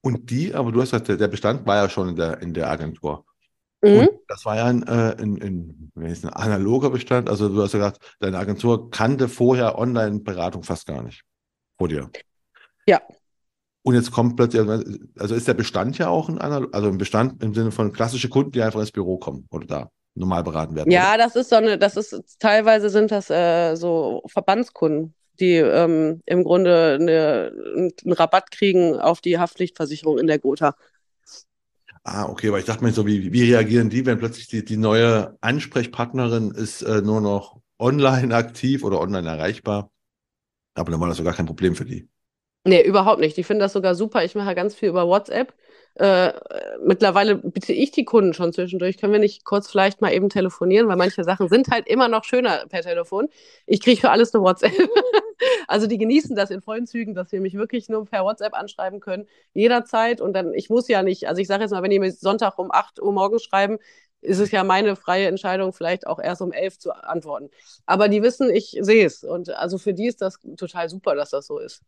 [0.00, 2.68] Und die, aber du hast gesagt, der Bestand war ja schon in der, in der
[2.68, 3.24] Agentur.
[3.82, 4.08] Mhm.
[4.28, 7.28] das war ja ein, äh, ein, ein, ein, analoger Bestand.
[7.28, 11.22] Also du hast ja gesagt, deine Agentur kannte vorher Online-Beratung fast gar nicht
[11.78, 12.08] vor dir.
[12.86, 13.00] Ja.
[13.82, 14.62] Und jetzt kommt plötzlich,
[15.18, 18.28] also ist der Bestand ja auch ein, analog, also ein Bestand im Sinne von klassische
[18.28, 20.90] Kunden, die einfach ins Büro kommen oder da normal beraten werden.
[20.90, 21.24] Ja, oder?
[21.24, 26.44] das ist so eine, das ist teilweise sind das äh, so Verbandskunden, die ähm, im
[26.44, 30.76] Grunde eine, einen Rabatt kriegen auf die Haftpflichtversicherung in der Gotha.
[32.04, 34.76] Ah, okay, aber ich dachte mir so, wie, wie reagieren die, wenn plötzlich die, die
[34.76, 39.90] neue Ansprechpartnerin ist äh, nur noch online aktiv oder online erreichbar?
[40.74, 42.08] Aber dann war das so gar kein Problem für die.
[42.64, 43.36] Nee, überhaupt nicht.
[43.36, 44.24] Die finden das sogar super.
[44.24, 45.52] Ich mache ganz viel über WhatsApp.
[45.94, 46.32] Äh,
[46.84, 48.98] mittlerweile bitte ich die Kunden schon zwischendurch.
[48.98, 52.24] Können wir nicht kurz vielleicht mal eben telefonieren, weil manche Sachen sind halt immer noch
[52.24, 53.28] schöner per Telefon.
[53.66, 54.72] Ich kriege für alles eine WhatsApp.
[55.68, 59.00] also die genießen das in vollen Zügen, dass wir mich wirklich nur per WhatsApp anschreiben
[59.00, 60.20] können, jederzeit.
[60.20, 62.58] Und dann, ich muss ja nicht, also ich sage jetzt mal, wenn die mir Sonntag
[62.58, 63.78] um 8 Uhr morgens schreiben,
[64.22, 67.50] ist es ja meine freie Entscheidung, vielleicht auch erst um 11 zu antworten.
[67.86, 69.24] Aber die wissen, ich sehe es.
[69.24, 71.82] Und also für die ist das total super, dass das so ist.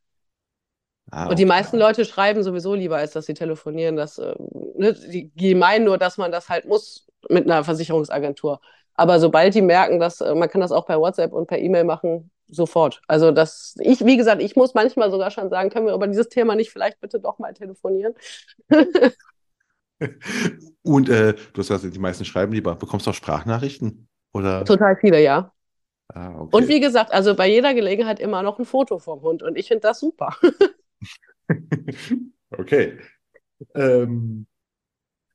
[1.11, 3.95] Ah, und die meisten Leute schreiben sowieso lieber, als dass sie telefonieren.
[3.95, 4.35] Dass, äh,
[4.75, 8.61] ne, die, die, meinen nur, dass man das halt muss mit einer Versicherungsagentur.
[8.95, 11.85] Aber sobald die merken, dass äh, man kann das auch per WhatsApp und per E-Mail
[11.85, 13.03] machen, sofort.
[13.09, 16.29] Also das, ich, wie gesagt, ich muss manchmal sogar schon sagen, können wir über dieses
[16.29, 18.15] Thema nicht vielleicht bitte doch mal telefonieren?
[20.83, 22.75] und äh, du hast gesagt, die meisten schreiben lieber.
[22.75, 24.09] Bekommst du auch Sprachnachrichten?
[24.33, 24.65] Oder?
[24.65, 25.53] Total viele, ja.
[26.09, 26.57] Ah, okay.
[26.57, 29.69] Und wie gesagt, also bei jeder Gelegenheit immer noch ein Foto vom Hund und ich
[29.69, 30.37] finde das super.
[32.51, 32.99] okay.
[33.75, 34.47] Ähm,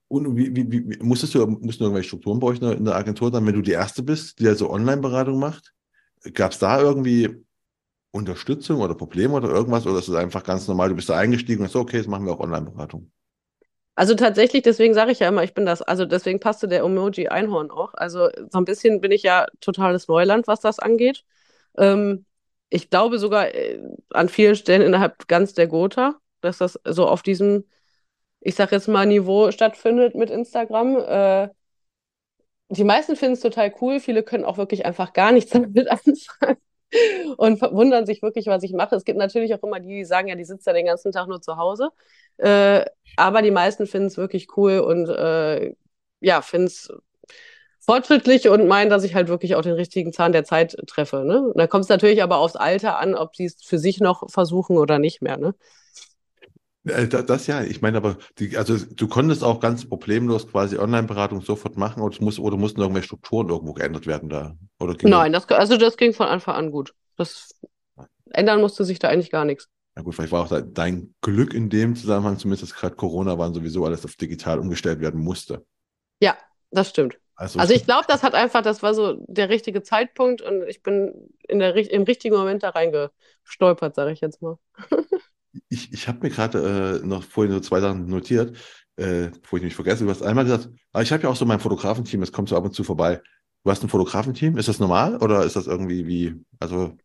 [0.07, 3.31] und wie, wie, wie, musstest du, mussten du irgendwelche Strukturen bei euch in der Agentur
[3.31, 5.73] dann, wenn du die Erste bist, die also Online-Beratung macht?
[6.33, 7.45] Gab es da irgendwie
[8.11, 9.85] Unterstützung oder Probleme oder irgendwas?
[9.85, 12.25] Oder ist es einfach ganz normal, du bist da eingestiegen und so, okay, jetzt machen
[12.25, 13.11] wir auch Online-Beratung?
[13.95, 17.27] Also tatsächlich, deswegen sage ich ja immer, ich bin das, also deswegen passte der Emoji
[17.27, 17.93] Einhorn auch.
[17.95, 21.25] Also so ein bisschen bin ich ja totales Neuland, was das angeht.
[21.77, 22.25] Ähm,
[22.69, 23.79] ich glaube sogar äh,
[24.11, 27.65] an vielen Stellen innerhalb ganz der Gotha, dass das so auf diesem,
[28.41, 30.97] ich sag jetzt mal, Niveau stattfindet mit Instagram.
[30.97, 31.49] Äh,
[32.69, 36.57] die meisten finden es total cool, viele können auch wirklich einfach gar nichts damit anfangen
[37.37, 38.95] und wundern sich wirklich, was ich mache.
[38.95, 41.27] Es gibt natürlich auch immer die, die sagen, ja, die sitzt ja den ganzen Tag
[41.27, 41.89] nur zu Hause.
[42.37, 45.73] Äh, aber die meisten finden es wirklich cool und äh,
[46.21, 46.91] ja, finden es
[47.79, 51.23] fortschrittlich und meinen, dass ich halt wirklich auch den richtigen Zahn der Zeit treffe.
[51.25, 51.41] Ne?
[51.41, 54.29] Und da kommt es natürlich aber aufs Alter an, ob sie es für sich noch
[54.29, 55.37] versuchen oder nicht mehr.
[55.37, 55.55] Ne?
[56.85, 61.41] Äh, das ja, ich meine aber, die, also du konntest auch ganz problemlos quasi Online-Beratung
[61.41, 64.55] sofort machen oder, muss, oder mussten irgendwelche Strukturen irgendwo geändert werden da?
[64.79, 66.93] Oder Nein, das, also das ging von Anfang an gut.
[67.17, 67.59] Das
[68.31, 69.67] ändern musste sich da eigentlich gar nichts.
[69.95, 73.53] Na gut, vielleicht war auch dein Glück in dem Zusammenhang, zumindest dass gerade Corona waren,
[73.53, 75.65] sowieso alles auf digital umgestellt werden musste.
[76.21, 76.37] Ja,
[76.71, 77.19] das stimmt.
[77.35, 80.83] Also, also ich glaube, das hat einfach, das war so der richtige Zeitpunkt und ich
[80.83, 84.57] bin in der, im richtigen Moment da reingestolpert, sage ich jetzt mal.
[85.69, 88.57] ich ich habe mir gerade äh, noch vorhin so zwei Sachen notiert,
[88.97, 90.03] äh, bevor ich mich vergesse.
[90.03, 92.57] Du hast einmal gesagt, ah, ich habe ja auch so mein Fotografenteam, das kommt so
[92.57, 93.21] ab und zu vorbei.
[93.63, 96.95] Du hast ein Fotografenteam, ist das normal oder ist das irgendwie wie, also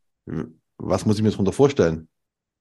[0.79, 2.09] was muss ich mir darunter vorstellen?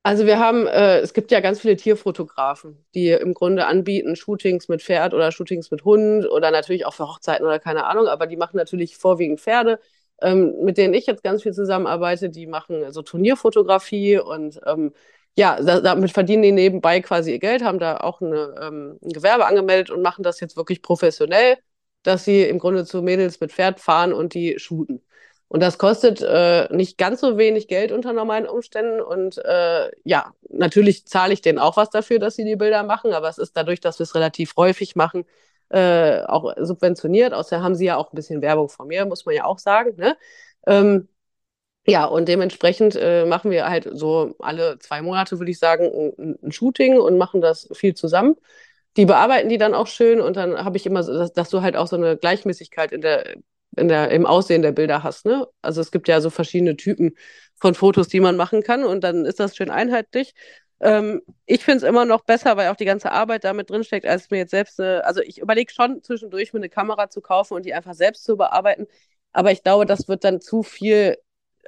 [0.05, 4.67] Also wir haben, äh, es gibt ja ganz viele Tierfotografen, die im Grunde anbieten Shootings
[4.67, 8.27] mit Pferd oder Shootings mit Hund oder natürlich auch für Hochzeiten oder keine Ahnung, aber
[8.27, 9.79] die machen natürlich vorwiegend Pferde.
[10.21, 14.93] Ähm, mit denen ich jetzt ganz viel zusammenarbeite, die machen so Turnierfotografie und ähm,
[15.35, 19.09] ja, da, damit verdienen die nebenbei quasi ihr Geld, haben da auch eine, ähm, ein
[19.09, 21.57] Gewerbe angemeldet und machen das jetzt wirklich professionell,
[22.03, 25.01] dass sie im Grunde zu Mädels mit Pferd fahren und die shooten.
[25.47, 29.01] Und das kostet äh, nicht ganz so wenig Geld unter normalen Umständen.
[29.01, 33.13] Und äh, ja, natürlich zahle ich denen auch was dafür, dass sie die Bilder machen,
[33.13, 35.25] aber es ist dadurch, dass wir es relativ häufig machen,
[35.69, 37.33] äh, auch subventioniert.
[37.33, 39.95] Außerdem haben sie ja auch ein bisschen Werbung von mir, muss man ja auch sagen.
[39.97, 40.17] Ne?
[40.65, 41.07] Ähm,
[41.85, 46.37] ja, und dementsprechend äh, machen wir halt so alle zwei Monate, würde ich sagen, ein,
[46.41, 48.35] ein, Shooting und machen das viel zusammen.
[48.95, 51.61] Die bearbeiten die dann auch schön und dann habe ich immer, so, dass, dass, du
[51.61, 53.35] halt auch so eine Gleichmäßigkeit in der
[53.75, 55.25] in der, im Aussehen der Bilder hast.
[55.25, 55.47] Ne?
[55.61, 57.15] Also es gibt ja so verschiedene Typen
[57.55, 60.33] von Fotos, die man machen kann und dann ist das schön einheitlich.
[60.79, 64.29] Ähm, ich finde es immer noch besser, weil auch die ganze Arbeit damit drinsteckt, als
[64.29, 67.65] mir jetzt selbst, eine, also ich überlege schon zwischendurch mir eine Kamera zu kaufen und
[67.65, 68.87] die einfach selbst zu bearbeiten.
[69.31, 71.17] Aber ich glaube, das wird dann zu viel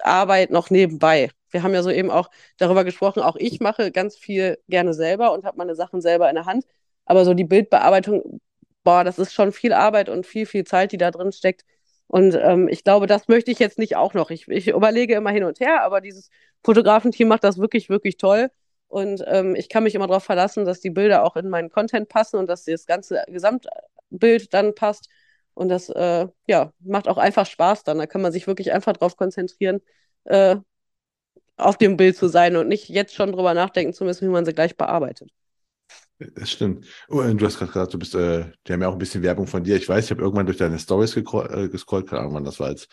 [0.01, 1.29] Arbeit noch nebenbei.
[1.51, 5.31] Wir haben ja so eben auch darüber gesprochen, auch ich mache ganz viel gerne selber
[5.33, 6.65] und habe meine Sachen selber in der Hand.
[7.05, 8.41] Aber so die Bildbearbeitung,
[8.83, 11.63] boah, das ist schon viel Arbeit und viel, viel Zeit, die da drin steckt.
[12.07, 14.29] Und ähm, ich glaube, das möchte ich jetzt nicht auch noch.
[14.31, 16.29] Ich, ich überlege immer hin und her, aber dieses
[16.63, 18.49] Fotografenteam macht das wirklich, wirklich toll.
[18.87, 22.09] Und ähm, ich kann mich immer darauf verlassen, dass die Bilder auch in meinen Content
[22.09, 25.09] passen und dass das ganze Gesamtbild dann passt.
[25.55, 27.97] Und das äh, ja, macht auch einfach Spaß dann.
[27.97, 29.81] Da kann man sich wirklich einfach darauf konzentrieren,
[30.25, 30.57] äh,
[31.57, 34.45] auf dem Bild zu sein und nicht jetzt schon drüber nachdenken zu müssen, wie man
[34.45, 35.31] sie gleich bearbeitet.
[36.17, 36.85] Das stimmt.
[37.09, 39.47] Oh, du hast gerade gesagt, du bist, äh, die haben ja auch ein bisschen Werbung
[39.47, 39.75] von dir.
[39.75, 41.21] Ich weiß, ich habe irgendwann durch deine Stories äh,
[41.69, 42.89] gescrollt, keine Ahnung, wann das war jetzt.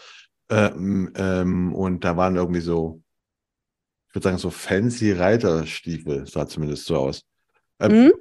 [0.50, 3.00] Ähm, ähm, und da waren irgendwie so,
[4.08, 7.22] ich würde sagen, so fancy Reiterstiefel, sah zumindest so aus.
[7.80, 8.12] Ähm, mhm.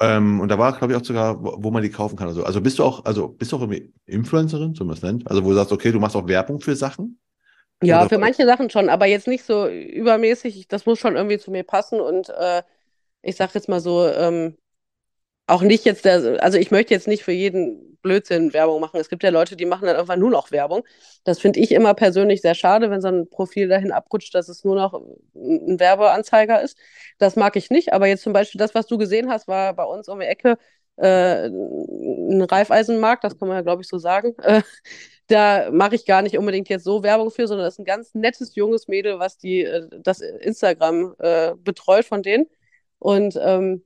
[0.00, 2.28] Ähm, und da war, glaube ich, auch sogar, wo, man die kaufen kann.
[2.28, 5.28] Also, also bist du auch, also bist du auch irgendwie Influencerin, so man es nennt?
[5.28, 7.20] Also wo du sagst, okay, du machst auch Werbung für Sachen?
[7.82, 10.68] Ja, Oder für manche Sachen schon, aber jetzt nicht so übermäßig.
[10.68, 12.62] Das muss schon irgendwie zu mir passen und äh,
[13.22, 14.56] ich sag jetzt mal so, ähm,
[15.46, 19.00] auch nicht jetzt, der, also ich möchte jetzt nicht für jeden Blödsinn Werbung machen.
[19.00, 20.84] Es gibt ja Leute, die machen dann einfach nur noch Werbung.
[21.24, 24.64] Das finde ich immer persönlich sehr schade, wenn so ein Profil dahin abrutscht, dass es
[24.64, 24.94] nur noch
[25.34, 26.78] ein Werbeanzeiger ist.
[27.18, 27.92] Das mag ich nicht.
[27.92, 30.58] Aber jetzt zum Beispiel das, was du gesehen hast, war bei uns um die Ecke
[30.96, 34.34] äh, ein Reifeisenmarkt, das kann man ja, glaube ich, so sagen.
[34.42, 34.62] Äh,
[35.28, 38.14] da mache ich gar nicht unbedingt jetzt so Werbung für, sondern das ist ein ganz
[38.14, 42.46] nettes junges Mädel, was die äh, das Instagram äh, betreut von denen.
[42.98, 43.82] Und ähm,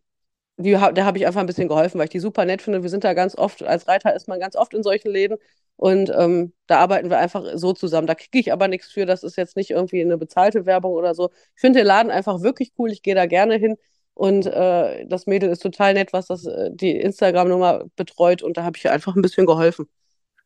[0.59, 2.83] die, da habe ich einfach ein bisschen geholfen, weil ich die super nett finde.
[2.83, 5.39] Wir sind da ganz oft, als Reiter ist man ganz oft in solchen Läden
[5.77, 8.09] und ähm, da arbeiten wir einfach so zusammen.
[8.09, 9.07] Da kriege ich aber nichts für.
[9.07, 11.31] Das ist jetzt nicht irgendwie eine bezahlte Werbung oder so.
[11.55, 12.91] Ich finde den Laden einfach wirklich cool.
[12.91, 13.77] Ich gehe da gerne hin.
[14.15, 18.43] Und äh, das Mädel ist total nett, was das, äh, die Instagram-Nummer betreut.
[18.43, 19.87] Und da habe ich einfach ein bisschen geholfen.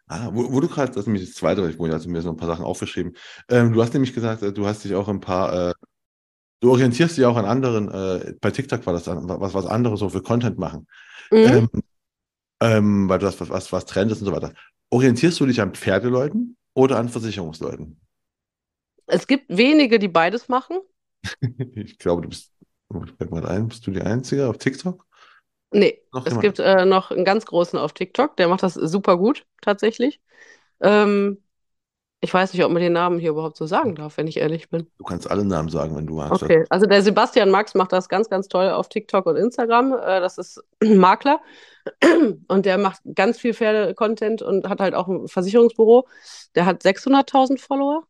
[0.06, 2.28] Ah, wo, wo du gerade, das ist nämlich das zweite, ich wollte also mir so
[2.28, 3.16] ein paar Sachen aufgeschrieben.
[3.48, 5.72] Ähm, du hast nämlich gesagt, äh, du hast dich auch ein paar äh,
[6.62, 10.08] Du orientierst dich auch an anderen, äh, bei TikTok war das was, was anderes so
[10.08, 10.86] für Content machen.
[11.32, 11.38] Mhm.
[11.38, 11.70] Ähm,
[12.62, 14.54] ähm, weil du das was, was, Trend ist und so weiter.
[14.90, 18.00] Orientierst du dich an Pferdeleuten oder an Versicherungsleuten?
[19.06, 20.78] Es gibt wenige, die beides machen.
[21.74, 22.52] ich glaube, du bist,
[22.94, 25.04] ich mal ein, bist du die Einzige auf TikTok?
[25.72, 26.42] Nee, noch es jemand?
[26.42, 30.20] gibt äh, noch einen ganz großen auf TikTok, der macht das super gut, tatsächlich.
[30.80, 31.41] Ähm,
[32.24, 34.70] ich weiß nicht, ob man den Namen hier überhaupt so sagen darf, wenn ich ehrlich
[34.70, 34.86] bin.
[34.96, 36.40] Du kannst alle Namen sagen, wenn du magst.
[36.40, 39.92] Okay, also der Sebastian Max macht das ganz, ganz toll auf TikTok und Instagram.
[39.92, 41.40] Äh, das ist Makler
[42.46, 46.06] und der macht ganz viel Pferde-Content und hat halt auch ein Versicherungsbüro.
[46.54, 48.06] Der hat 600.000 Follower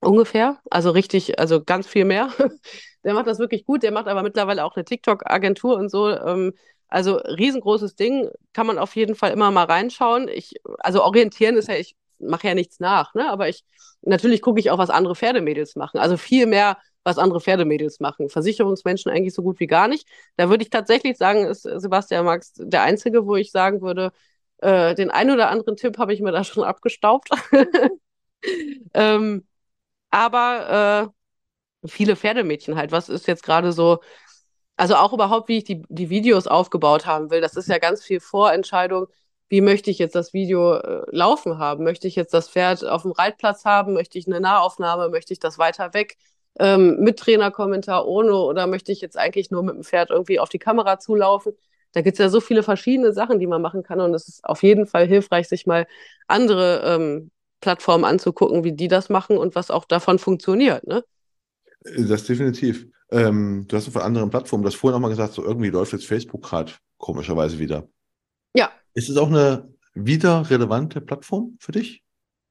[0.00, 2.30] ungefähr, also richtig, also ganz viel mehr.
[3.04, 3.84] Der macht das wirklich gut.
[3.84, 6.10] Der macht aber mittlerweile auch eine TikTok-Agentur und so.
[6.10, 6.52] Ähm,
[6.88, 10.28] also riesengroßes Ding, kann man auf jeden Fall immer mal reinschauen.
[10.28, 13.30] Ich, also orientieren ist ja, ich mache ja nichts nach, ne?
[13.30, 13.64] Aber ich,
[14.02, 15.98] natürlich gucke ich auch, was andere Pferdemädels machen.
[15.98, 18.28] Also viel mehr, was andere Pferdemädels machen.
[18.28, 20.08] Versicherungsmenschen eigentlich so gut wie gar nicht.
[20.36, 24.12] Da würde ich tatsächlich sagen, ist Sebastian Max der Einzige, wo ich sagen würde,
[24.58, 27.28] äh, den einen oder anderen Tipp habe ich mir da schon abgestaubt.
[28.94, 29.46] ähm,
[30.10, 31.12] aber
[31.84, 32.92] äh, viele Pferdemädchen halt.
[32.92, 34.00] Was ist jetzt gerade so,
[34.76, 38.02] also auch überhaupt, wie ich die, die Videos aufgebaut haben will, das ist ja ganz
[38.04, 39.06] viel Vorentscheidung
[39.48, 41.84] wie möchte ich jetzt das Video äh, laufen haben?
[41.84, 43.92] Möchte ich jetzt das Pferd auf dem Reitplatz haben?
[43.92, 45.08] Möchte ich eine Nahaufnahme?
[45.08, 46.16] Möchte ich das weiter weg?
[46.58, 50.48] Ähm, mit Trainerkommentar ohne oder möchte ich jetzt eigentlich nur mit dem Pferd irgendwie auf
[50.48, 51.52] die Kamera zulaufen?
[51.92, 54.44] Da gibt es ja so viele verschiedene Sachen, die man machen kann und es ist
[54.44, 55.86] auf jeden Fall hilfreich, sich mal
[56.26, 57.30] andere ähm,
[57.60, 60.86] Plattformen anzugucken, wie die das machen und was auch davon funktioniert.
[60.86, 61.04] Ne?
[61.80, 62.86] Das definitiv.
[63.10, 65.92] Ähm, du hast von anderen Plattformen, du hast vorhin auch mal gesagt, so irgendwie läuft
[65.92, 67.88] jetzt Facebook gerade komischerweise wieder.
[68.54, 72.02] Ja, ist es auch eine wieder relevante Plattform für dich?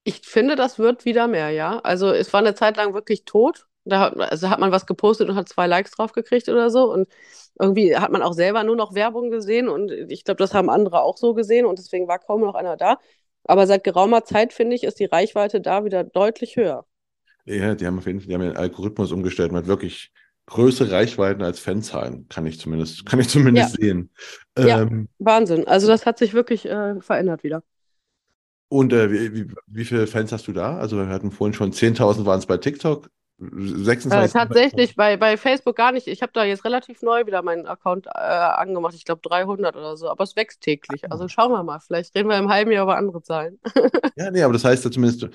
[0.03, 1.79] Ich finde, das wird wieder mehr, ja.
[1.79, 3.67] Also es war eine Zeit lang wirklich tot.
[3.83, 6.91] Da hat, also hat man was gepostet und hat zwei Likes drauf gekriegt oder so.
[6.91, 7.07] Und
[7.59, 9.67] irgendwie hat man auch selber nur noch Werbung gesehen.
[9.67, 11.65] Und ich glaube, das haben andere auch so gesehen.
[11.65, 12.99] Und deswegen war kaum noch einer da.
[13.43, 16.85] Aber seit geraumer Zeit, finde ich, ist die Reichweite da wieder deutlich höher.
[17.45, 19.51] Ja, die haben auf jeden Fall, die haben den Algorithmus umgestellt.
[19.51, 20.11] Man hat wirklich
[20.47, 23.81] größere Reichweiten als Fanzahlen, kann ich zumindest, kann ich zumindest ja.
[23.81, 24.09] sehen.
[24.57, 25.67] Ja, ähm, Wahnsinn.
[25.67, 27.63] Also das hat sich wirklich äh, verändert wieder.
[28.67, 30.77] Und äh, wie, wie, wie, viele Fans hast du da?
[30.77, 34.11] Also wir hatten vorhin schon 10.000 waren es bei TikTok, 26.
[34.11, 36.07] Äh, tatsächlich bei, bei Facebook gar nicht.
[36.07, 38.95] Ich habe da jetzt relativ neu wieder meinen Account äh, angemacht.
[38.95, 40.09] Ich glaube 300 oder so.
[40.09, 41.11] Aber es wächst täglich.
[41.11, 41.79] Also schauen wir mal.
[41.79, 43.59] Vielleicht reden wir im halben Jahr über andere Zahlen.
[44.15, 45.29] ja, nee, aber das heißt ja zumindest,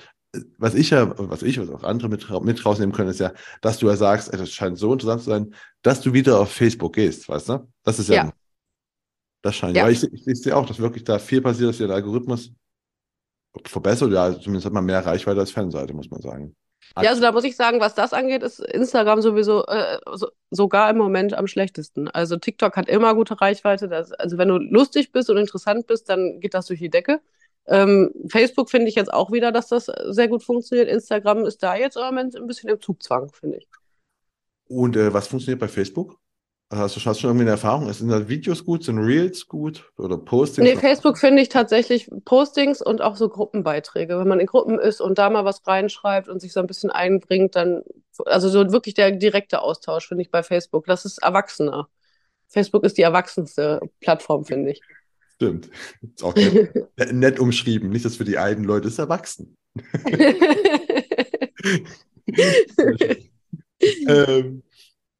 [0.57, 3.79] was ich ja, was ich, was auch andere mit, mit rausnehmen können, ist ja, dass
[3.79, 7.27] du ja sagst, es scheint so interessant zu sein, dass du wieder auf Facebook gehst,
[7.27, 7.67] weißt du?
[7.83, 8.33] Das ist ja, ja.
[9.41, 9.83] das scheint ja.
[9.83, 12.51] Weil ich, ich, ich sehe auch, dass wirklich da viel passiert, dass der Algorithmus
[13.65, 16.55] verbessert, ja, zumindest hat man mehr Reichweite als Fanseite, muss man sagen.
[17.01, 20.89] Ja, also da muss ich sagen, was das angeht, ist Instagram sowieso äh, so, sogar
[20.89, 22.09] im Moment am schlechtesten.
[22.09, 23.87] Also TikTok hat immer gute Reichweite.
[23.87, 27.21] Das, also wenn du lustig bist und interessant bist, dann geht das durch die Decke.
[27.71, 30.89] Ähm, Facebook finde ich jetzt auch wieder, dass das sehr gut funktioniert.
[30.89, 33.67] Instagram ist da jetzt im Moment ein bisschen im Zugzwang, finde ich.
[34.67, 36.19] Und äh, was funktioniert bei Facebook?
[36.69, 37.91] Hast du, hast schon irgendwie eine Erfahrung?
[37.91, 38.83] Sind da Videos gut?
[38.83, 39.91] Sind Reels gut?
[39.97, 40.69] Oder Postings?
[40.69, 44.17] Nee, Facebook finde ich tatsächlich Postings und auch so Gruppenbeiträge.
[44.17, 46.89] Wenn man in Gruppen ist und da mal was reinschreibt und sich so ein bisschen
[46.89, 47.83] einbringt, dann,
[48.25, 50.85] also so wirklich der direkte Austausch finde ich bei Facebook.
[50.85, 51.89] Das ist erwachsener.
[52.47, 54.81] Facebook ist die erwachsenste Plattform, finde ich.
[55.41, 55.71] Stimmt.
[56.03, 57.89] Ist auch nett, nett umschrieben.
[57.89, 59.57] Nicht, dass für die alten Leute ist erwachsen.
[64.07, 64.61] ähm,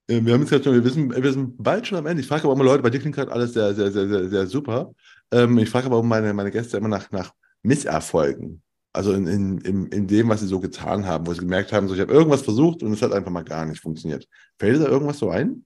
[0.05, 2.21] äh, wir haben jetzt gerade schon, wir wissen, wir sind bald schon am Ende.
[2.21, 4.45] Ich frage aber immer Leute, bei dir klingt gerade alles sehr, sehr, sehr, sehr, sehr
[4.45, 4.93] super.
[5.31, 8.61] Ähm, ich frage aber meine, meine Gäste immer nach, nach Misserfolgen.
[8.93, 11.87] Also in, in, in, in dem, was sie so getan haben, wo sie gemerkt haben,
[11.87, 14.27] so, ich habe irgendwas versucht und es hat einfach mal gar nicht funktioniert.
[14.59, 15.65] Fällt dir da irgendwas so ein?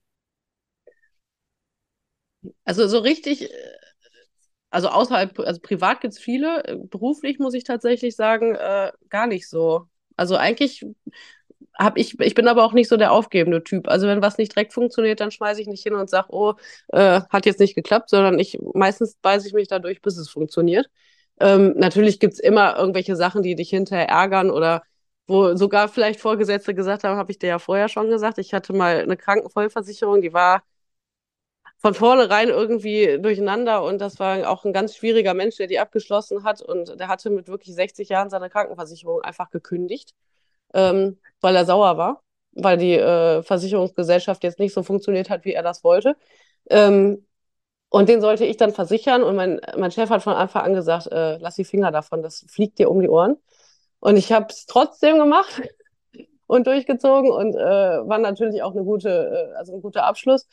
[2.64, 3.76] Also so richtig, äh,
[4.70, 9.48] also außerhalb, also privat gibt es viele, beruflich muss ich tatsächlich sagen, äh, gar nicht
[9.48, 9.86] so.
[10.16, 10.84] Also eigentlich
[11.78, 13.88] habe ich, ich bin aber auch nicht so der aufgebende Typ.
[13.88, 16.54] Also wenn was nicht direkt funktioniert, dann schmeiße ich nicht hin und sage, oh,
[16.88, 20.88] äh, hat jetzt nicht geklappt, sondern ich meistens beiße ich mich dadurch, bis es funktioniert.
[21.40, 24.82] Ähm, natürlich gibt's immer irgendwelche Sachen, die dich hinterher ärgern oder
[25.26, 28.38] wo sogar vielleicht Vorgesetzte gesagt haben, habe ich dir ja vorher schon gesagt.
[28.38, 30.62] Ich hatte mal eine Krankenvollversicherung, die war
[31.86, 36.42] von vornherein irgendwie durcheinander und das war auch ein ganz schwieriger Mensch, der die abgeschlossen
[36.42, 40.12] hat und der hatte mit wirklich 60 Jahren seine Krankenversicherung einfach gekündigt,
[40.74, 42.24] ähm, weil er sauer war,
[42.54, 46.16] weil die äh, Versicherungsgesellschaft jetzt nicht so funktioniert hat, wie er das wollte.
[46.68, 47.24] Ähm,
[47.88, 51.06] und den sollte ich dann versichern und mein, mein Chef hat von Anfang an gesagt,
[51.12, 53.36] äh, lass die Finger davon, das fliegt dir um die Ohren.
[54.00, 55.62] Und ich habe es trotzdem gemacht
[56.48, 60.48] und durchgezogen und äh, war natürlich auch eine gute, äh, also ein guter Abschluss.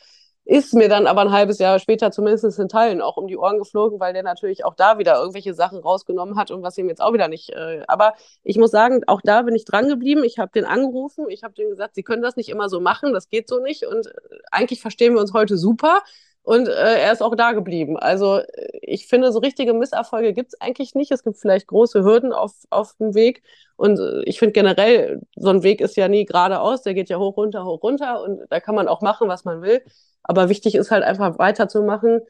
[0.46, 3.58] Ist mir dann aber ein halbes Jahr später zumindest in Teilen auch um die Ohren
[3.58, 7.00] geflogen, weil der natürlich auch da wieder irgendwelche Sachen rausgenommen hat und was ihm jetzt
[7.00, 7.50] auch wieder nicht.
[7.50, 10.22] Äh, aber ich muss sagen, auch da bin ich dran geblieben.
[10.22, 13.14] Ich habe den angerufen, ich habe denen gesagt, sie können das nicht immer so machen,
[13.14, 13.86] das geht so nicht.
[13.86, 14.10] Und äh,
[14.50, 16.02] eigentlich verstehen wir uns heute super.
[16.44, 17.96] Und äh, er ist auch da geblieben.
[17.96, 21.10] Also äh, ich finde, so richtige Misserfolge gibt es eigentlich nicht.
[21.10, 23.42] Es gibt vielleicht große Hürden auf, auf dem Weg.
[23.76, 27.18] Und äh, ich finde generell, so ein Weg ist ja nie geradeaus, der geht ja
[27.18, 28.22] hoch, runter, hoch, runter.
[28.22, 29.82] Und da kann man auch machen, was man will.
[30.22, 32.20] Aber wichtig ist halt einfach weiterzumachen,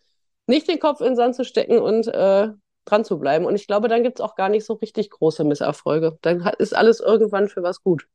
[0.47, 2.49] nicht den Kopf in den Sand zu stecken und äh,
[2.85, 3.47] dran zu bleiben.
[3.47, 6.19] Und ich glaube, dann gibt es auch gar nicht so richtig große Misserfolge.
[6.23, 8.07] Dann ist alles irgendwann für was gut.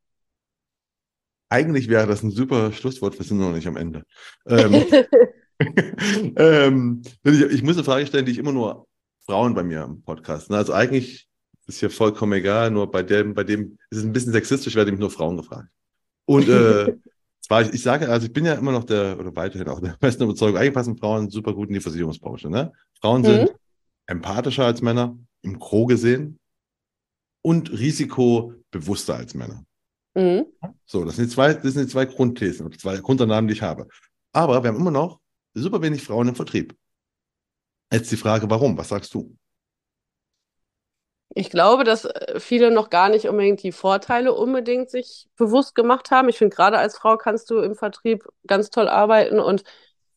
[1.50, 4.04] Eigentlich wäre das ein super Schlusswort, wir sind noch nicht am Ende.
[4.48, 4.86] Ähm,
[6.38, 8.88] ähm, ich, ich, muss eine Frage stellen, die ich immer nur
[9.26, 10.50] Frauen bei mir im Podcast.
[10.50, 10.58] Ne?
[10.58, 11.28] Also eigentlich
[11.68, 14.92] ist hier vollkommen egal, nur bei dem, bei dem ist es ein bisschen sexistisch, werde
[14.92, 15.70] ich nur Frauen gefragt.
[16.26, 16.96] Und äh,
[17.42, 19.98] zwar, ich, ich, sage, also ich bin ja immer noch der, oder weiterhin auch der
[20.00, 22.50] besten Überzeugung, eigentlich passen Frauen super gut in die Versicherungsbranche.
[22.50, 22.72] Ne?
[23.02, 23.56] Frauen sind mhm.
[24.08, 26.40] empathischer als Männer, im Gro gesehen,
[27.42, 29.64] und risikobewusster als Männer.
[30.16, 30.46] Mhm.
[30.86, 33.88] So, das sind, die zwei, das sind die zwei Grundthesen, zwei Grundannahmen, die ich habe.
[34.34, 35.20] Aber wir haben immer noch
[35.62, 36.76] super wenig Frauen im Vertrieb.
[37.92, 38.78] Jetzt die Frage, warum?
[38.78, 39.36] Was sagst du?
[41.36, 46.12] Ich glaube, dass äh, viele noch gar nicht unbedingt die Vorteile unbedingt sich bewusst gemacht
[46.12, 46.28] haben.
[46.30, 49.64] Ich finde, gerade als Frau kannst du im Vertrieb ganz toll arbeiten und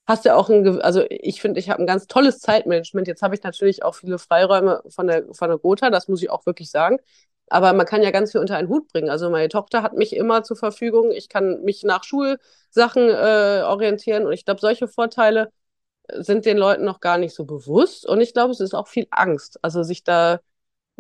[0.07, 3.07] hast ja auch ein, also ich finde, ich habe ein ganz tolles Zeitmanagement.
[3.09, 6.31] Jetzt habe ich natürlich auch viele Freiräume von der, von der Gotha, das muss ich
[6.31, 6.99] auch wirklich sagen.
[7.53, 9.11] Aber man kann ja ganz viel unter einen Hut bringen.
[9.11, 11.11] Also meine Tochter hat mich immer zur Verfügung.
[11.13, 14.27] Ich kann mich nach Schulsachen äh, orientieren.
[14.27, 15.53] Und ich glaube, solche Vorteile
[16.09, 18.07] sind den Leuten noch gar nicht so bewusst.
[18.07, 20.41] Und ich glaube, es ist auch viel Angst, also sich da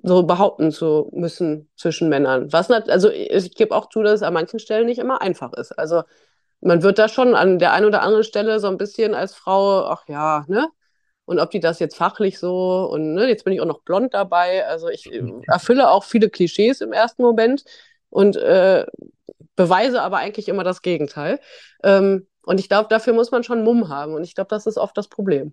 [0.02, 2.52] so behaupten zu müssen zwischen Männern.
[2.52, 5.72] Was also ich gebe auch zu, dass es an manchen Stellen nicht immer einfach ist.
[5.78, 6.02] Also
[6.60, 9.86] man wird da schon an der einen oder anderen Stelle so ein bisschen als Frau,
[9.86, 10.68] ach ja, ne?
[11.24, 14.12] Und ob die das jetzt fachlich so und ne, jetzt bin ich auch noch blond
[14.12, 14.66] dabei.
[14.66, 15.10] Also ich
[15.46, 17.64] erfülle auch viele Klischees im ersten Moment
[18.10, 18.84] und äh,
[19.56, 21.40] beweise aber eigentlich immer das Gegenteil.
[21.82, 24.14] Ähm, und ich glaube, dafür muss man schon Mumm haben.
[24.14, 25.52] Und ich glaube, das ist oft das Problem.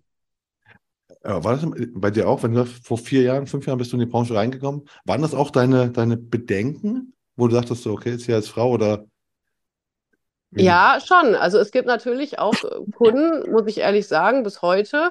[1.21, 4.01] War das bei dir auch, wenn du vor vier Jahren, fünf Jahren bist du in
[4.01, 4.87] die Branche reingekommen?
[5.05, 8.71] Waren das auch deine, deine Bedenken, wo du dachtest, so, okay, jetzt hier als Frau
[8.71, 9.05] oder?
[10.51, 11.35] Ja, schon.
[11.35, 12.55] Also es gibt natürlich auch
[12.95, 15.09] Kunden, muss ich ehrlich sagen, bis heute,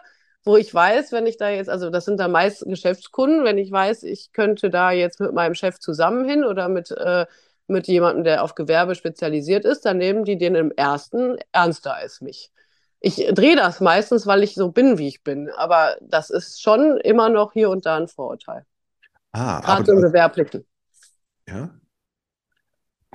[0.49, 3.71] wo ich weiß, wenn ich da jetzt, also das sind da meist Geschäftskunden, wenn ich
[3.71, 7.27] weiß, ich könnte da jetzt mit meinem Chef zusammen hin oder mit, äh,
[7.67, 12.23] mit jemandem, der auf Gewerbe spezialisiert ist, dann nehmen die den im ersten ernster als
[12.23, 12.51] mich.
[13.01, 16.97] Ich drehe das meistens, weil ich so bin, wie ich bin, aber das ist schon
[16.97, 18.65] immer noch hier und da ein Vorurteil.
[19.33, 20.67] Ah, Gerade im Gewerblichen.
[21.47, 21.71] Ja.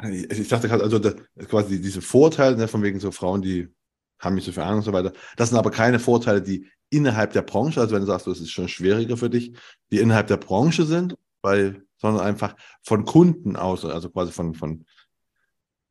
[0.08, 1.16] Ich, dachte gerade, also das,
[1.48, 3.74] quasi diese Vorteile, ne, von wegen so Frauen, die
[4.24, 5.14] haben nicht so viel Ahnung und so weiter.
[5.38, 8.52] Das sind aber keine Vorteile, die innerhalb der Branche, also wenn du sagst, das ist
[8.52, 9.54] schon schwieriger für dich,
[9.92, 14.86] die innerhalb der Branche sind, weil, sondern einfach von Kunden aus, also quasi von, von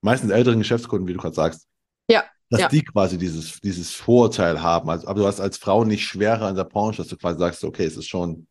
[0.01, 1.66] meistens älteren Geschäftskunden, wie du gerade sagst.
[2.09, 2.24] Ja.
[2.51, 2.68] Dass ja.
[2.68, 4.91] die quasi dieses, dieses Vorteil haben.
[4.91, 7.64] Also, aber du hast als Frau nicht schwerer in der Branche, dass du quasi sagst,
[7.64, 8.47] okay, es ist schon.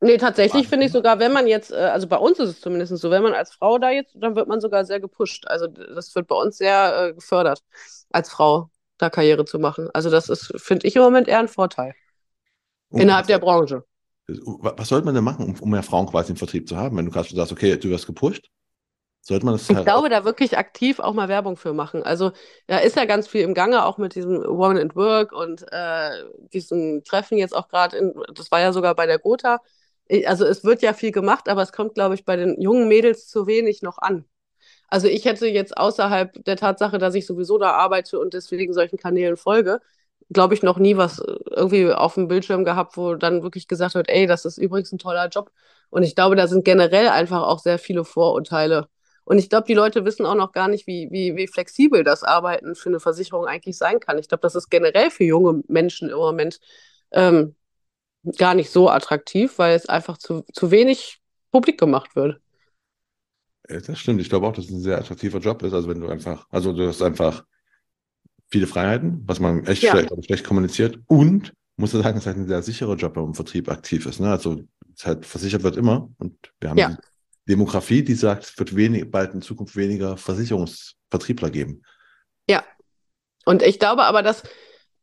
[0.00, 2.96] Nee, tatsächlich finde ich sogar, wenn man jetzt, äh, also bei uns ist es zumindest
[2.96, 5.46] so, wenn man als Frau da jetzt, dann wird man sogar sehr gepusht.
[5.46, 7.62] Also das wird bei uns sehr äh, gefördert,
[8.10, 8.71] als Frau
[9.02, 9.88] da Karriere zu machen.
[9.92, 11.94] Also das ist, finde ich im Moment eher ein Vorteil.
[12.90, 13.84] Und innerhalb der Branche.
[14.28, 16.96] Was sollte man denn machen, um, um mehr Frauen quasi im Vertrieb zu haben?
[16.96, 18.50] Wenn du gerade sagst, okay, du wirst gepusht,
[19.20, 22.02] sollte man das Ich halt glaube, da wirklich aktiv auch mal Werbung für machen.
[22.02, 22.32] Also
[22.66, 26.10] da ist ja ganz viel im Gange, auch mit diesem Woman at Work und äh,
[26.52, 29.60] diesen Treffen jetzt auch gerade das war ja sogar bei der Gotha.
[30.26, 33.28] Also es wird ja viel gemacht, aber es kommt, glaube ich, bei den jungen Mädels
[33.28, 34.24] zu wenig noch an.
[34.92, 38.98] Also ich hätte jetzt außerhalb der Tatsache, dass ich sowieso da arbeite und deswegen solchen
[38.98, 39.80] Kanälen folge,
[40.28, 41.18] glaube ich, noch nie was
[41.50, 44.98] irgendwie auf dem Bildschirm gehabt, wo dann wirklich gesagt wird, ey, das ist übrigens ein
[44.98, 45.50] toller Job.
[45.88, 48.86] Und ich glaube, da sind generell einfach auch sehr viele Vorurteile.
[49.24, 52.22] Und ich glaube, die Leute wissen auch noch gar nicht, wie, wie, wie flexibel das
[52.22, 54.18] Arbeiten für eine Versicherung eigentlich sein kann.
[54.18, 56.60] Ich glaube, das ist generell für junge Menschen im Moment
[57.12, 57.56] ähm,
[58.38, 61.20] gar nicht so attraktiv, weil es einfach zu, zu wenig
[61.50, 62.40] publik gemacht wird.
[63.68, 64.20] Das stimmt.
[64.20, 65.72] Ich glaube auch, dass es ein sehr attraktiver Job ist.
[65.72, 67.44] Also wenn du einfach, also du hast einfach
[68.50, 69.92] viele Freiheiten, was man echt Ja.
[69.92, 70.98] schlecht, schlecht kommuniziert.
[71.06, 73.70] Und muss ich sagen, es ist halt ein sehr sicherer Job, wenn man im Vertrieb
[73.70, 74.20] aktiv ist.
[74.20, 74.30] Ne?
[74.30, 74.62] Also
[74.96, 76.10] es halt versichert wird immer.
[76.18, 76.88] Und wir haben Ja.
[76.90, 76.96] die
[77.52, 81.82] Demografie, die sagt, es wird wenig, bald in Zukunft weniger Versicherungsvertriebler geben.
[83.44, 84.44] Und ich glaube aber, dass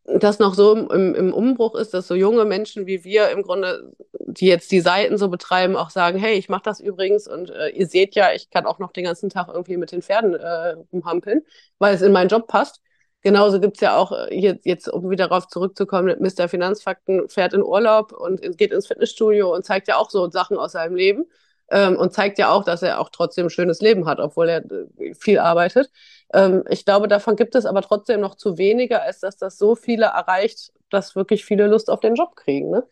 [0.05, 3.93] das noch so im, im Umbruch ist, dass so junge Menschen wie wir im Grunde,
[4.27, 7.69] die jetzt die Seiten so betreiben, auch sagen, hey, ich mache das übrigens und äh,
[7.69, 10.75] ihr seht ja, ich kann auch noch den ganzen Tag irgendwie mit den Pferden äh,
[10.91, 11.41] rumhampeln,
[11.77, 12.81] weil es in meinen Job passt.
[13.21, 16.47] Genauso gibt's ja auch äh, jetzt, jetzt, um wieder darauf zurückzukommen, Mr.
[16.47, 20.71] Finanzfakten fährt in Urlaub und geht ins Fitnessstudio und zeigt ja auch so Sachen aus
[20.71, 21.25] seinem Leben
[21.71, 24.63] ähm, und zeigt ja auch, dass er auch trotzdem ein schönes Leben hat, obwohl er
[24.71, 25.91] äh, viel arbeitet.
[26.33, 29.75] Ähm, ich glaube, davon gibt es aber trotzdem noch zu wenige, als dass das so
[29.75, 32.69] viele erreicht, dass wirklich viele Lust auf den Job kriegen.
[32.69, 32.83] Ne?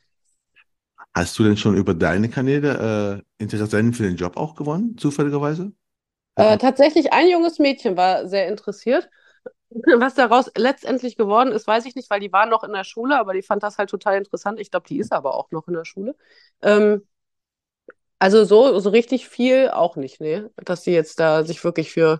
[1.13, 5.71] Hast du denn schon über deine Kanäle äh, Interessenten für den Job auch gewonnen, zufälligerweise?
[6.35, 9.09] Äh, tatsächlich ein junges Mädchen war sehr interessiert.
[9.97, 13.17] Was daraus letztendlich geworden ist, weiß ich nicht, weil die war noch in der Schule,
[13.17, 14.59] aber die fand das halt total interessant.
[14.59, 16.15] Ich glaube, die ist aber auch noch in der Schule.
[16.61, 17.01] Ähm,
[18.19, 20.49] also so, so richtig viel auch nicht, ne?
[20.57, 22.19] Dass sie jetzt da sich wirklich für.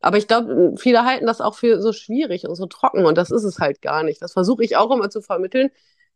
[0.00, 3.30] Aber ich glaube, viele halten das auch für so schwierig und so trocken und das
[3.30, 4.22] ist es halt gar nicht.
[4.22, 5.70] Das versuche ich auch immer zu vermitteln.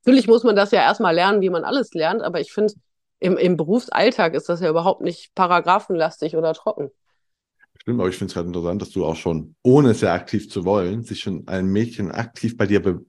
[0.05, 2.74] Natürlich muss man das ja erstmal lernen, wie man alles lernt, aber ich finde,
[3.20, 6.91] im, im Berufsalltag ist das ja überhaupt nicht paragraphenlastig oder trocken.
[7.81, 10.51] Stimmt, aber ich finde es gerade interessant, dass du auch schon, ohne es ja aktiv
[10.51, 13.05] zu wollen, sich schon ein Mädchen aktiv bei dir be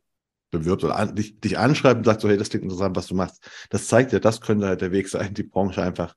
[0.51, 3.15] bewirbt oder an, dich, dich anschreibt und sagt so, hey, das klingt interessant, was du
[3.15, 3.43] machst.
[3.69, 6.15] Das zeigt ja, das könnte halt der Weg sein, die Branche einfach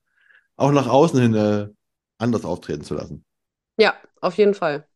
[0.57, 1.69] auch nach außen hin äh,
[2.19, 3.25] anders auftreten zu lassen.
[3.77, 4.87] Ja, auf jeden Fall.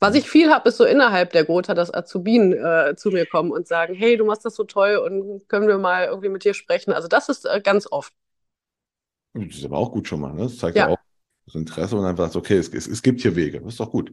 [0.00, 3.50] Was ich viel habe, ist so innerhalb der Gotha, dass Azubinen äh, zu mir kommen
[3.50, 6.54] und sagen, hey, du machst das so toll und können wir mal irgendwie mit dir
[6.54, 6.92] sprechen.
[6.92, 8.12] Also das ist äh, ganz oft.
[9.32, 10.32] Das ist aber auch gut schon mal.
[10.32, 10.42] Ne?
[10.42, 10.94] Das zeigt ja, Ja.
[10.94, 10.98] auch
[11.46, 13.60] das Interesse und einfach sagt, okay, es, es, es gibt hier Wege.
[13.60, 14.12] Das ist doch gut.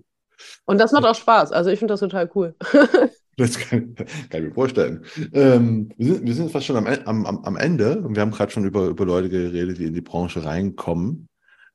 [0.65, 1.51] Und das macht auch Spaß.
[1.51, 2.55] Also ich finde das total cool.
[3.37, 5.05] Das kann, kann ich mir vorstellen.
[5.33, 8.31] Ähm, wir, sind, wir sind fast schon am, En- am, am Ende und wir haben
[8.31, 11.27] gerade schon über, über Leute geredet, die in die Branche reinkommen.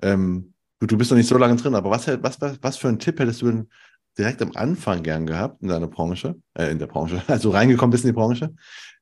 [0.02, 2.98] Ähm, du, bist noch nicht so lange drin, aber was, was, was, was für einen
[2.98, 3.68] Tipp hättest du denn
[4.18, 8.04] direkt am Anfang gern gehabt in deiner Branche, äh, in der Branche, also reingekommen bist
[8.04, 8.54] in die Branche,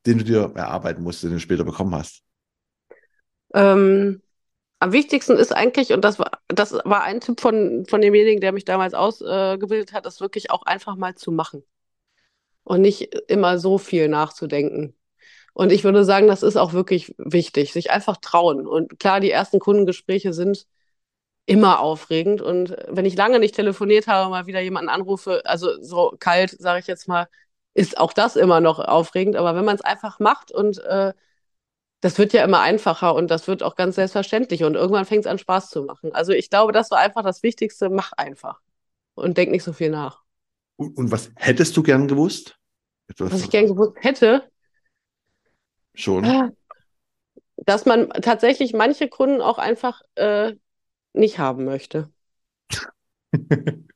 [0.07, 2.23] den du dir erarbeiten musst, den du später bekommen hast?
[3.53, 4.23] Ähm,
[4.81, 8.53] am wichtigsten ist eigentlich, und das war, das war ein Tipp von, von demjenigen, der
[8.53, 11.65] mich damals ausgebildet hat, ist wirklich auch einfach mal zu machen.
[12.65, 14.95] Und nicht immer so viel nachzudenken.
[15.55, 18.67] Und ich würde sagen, das ist auch wirklich wichtig, sich einfach trauen.
[18.67, 20.67] Und klar, die ersten Kundengespräche sind
[21.47, 22.43] immer aufregend.
[22.43, 26.81] Und wenn ich lange nicht telefoniert habe, mal wieder jemanden anrufe, also so kalt, sage
[26.81, 27.29] ich jetzt mal,
[27.75, 29.37] ist auch das immer noch aufregend.
[29.37, 31.13] Aber wenn man es einfach macht und äh,
[32.01, 35.31] das wird ja immer einfacher und das wird auch ganz selbstverständlich und irgendwann fängt es
[35.31, 36.15] an Spaß zu machen.
[36.15, 38.61] Also ich glaube, das war einfach das Wichtigste, mach einfach
[39.15, 40.24] und denk nicht so viel nach.
[40.77, 42.59] Und, und was hättest du gern gewusst?
[43.09, 44.49] Etwas, Was ich gern gewusst hätte,
[45.95, 46.53] Schon.
[47.57, 50.55] Dass man tatsächlich manche Kunden auch einfach äh,
[51.13, 52.11] nicht haben möchte.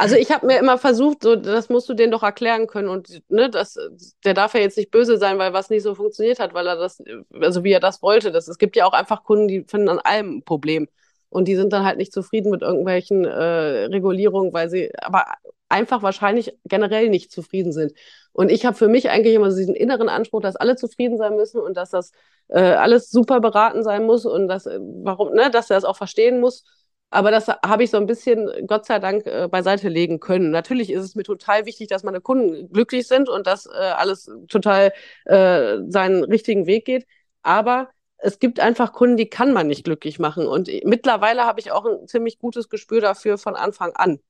[0.00, 3.20] Also ich habe mir immer versucht, so, das musst du denen doch erklären können und
[3.28, 3.76] ne, das,
[4.24, 6.76] der darf ja jetzt nicht böse sein, weil was nicht so funktioniert hat, weil er
[6.76, 7.02] das,
[7.40, 8.30] also wie er das wollte.
[8.30, 10.86] Das, es gibt ja auch einfach Kunden, die finden an allem ein Problem
[11.30, 15.24] und die sind dann halt nicht zufrieden mit irgendwelchen äh, Regulierungen, weil sie aber
[15.68, 17.92] einfach wahrscheinlich generell nicht zufrieden sind.
[18.32, 21.60] Und ich habe für mich eigentlich immer diesen inneren Anspruch, dass alle zufrieden sein müssen
[21.60, 22.12] und dass das
[22.48, 25.96] äh, alles super beraten sein muss und dass, äh, warum, ne, dass er das auch
[25.96, 26.64] verstehen muss.
[27.10, 30.50] Aber das habe ich so ein bisschen, Gott sei Dank, äh, beiseite legen können.
[30.50, 34.30] Natürlich ist es mir total wichtig, dass meine Kunden glücklich sind und dass äh, alles
[34.48, 34.92] total
[35.24, 37.06] äh, seinen richtigen Weg geht.
[37.42, 37.88] Aber
[38.18, 40.46] es gibt einfach Kunden, die kann man nicht glücklich machen.
[40.46, 44.20] Und mittlerweile habe ich auch ein ziemlich gutes Gespür dafür von Anfang an.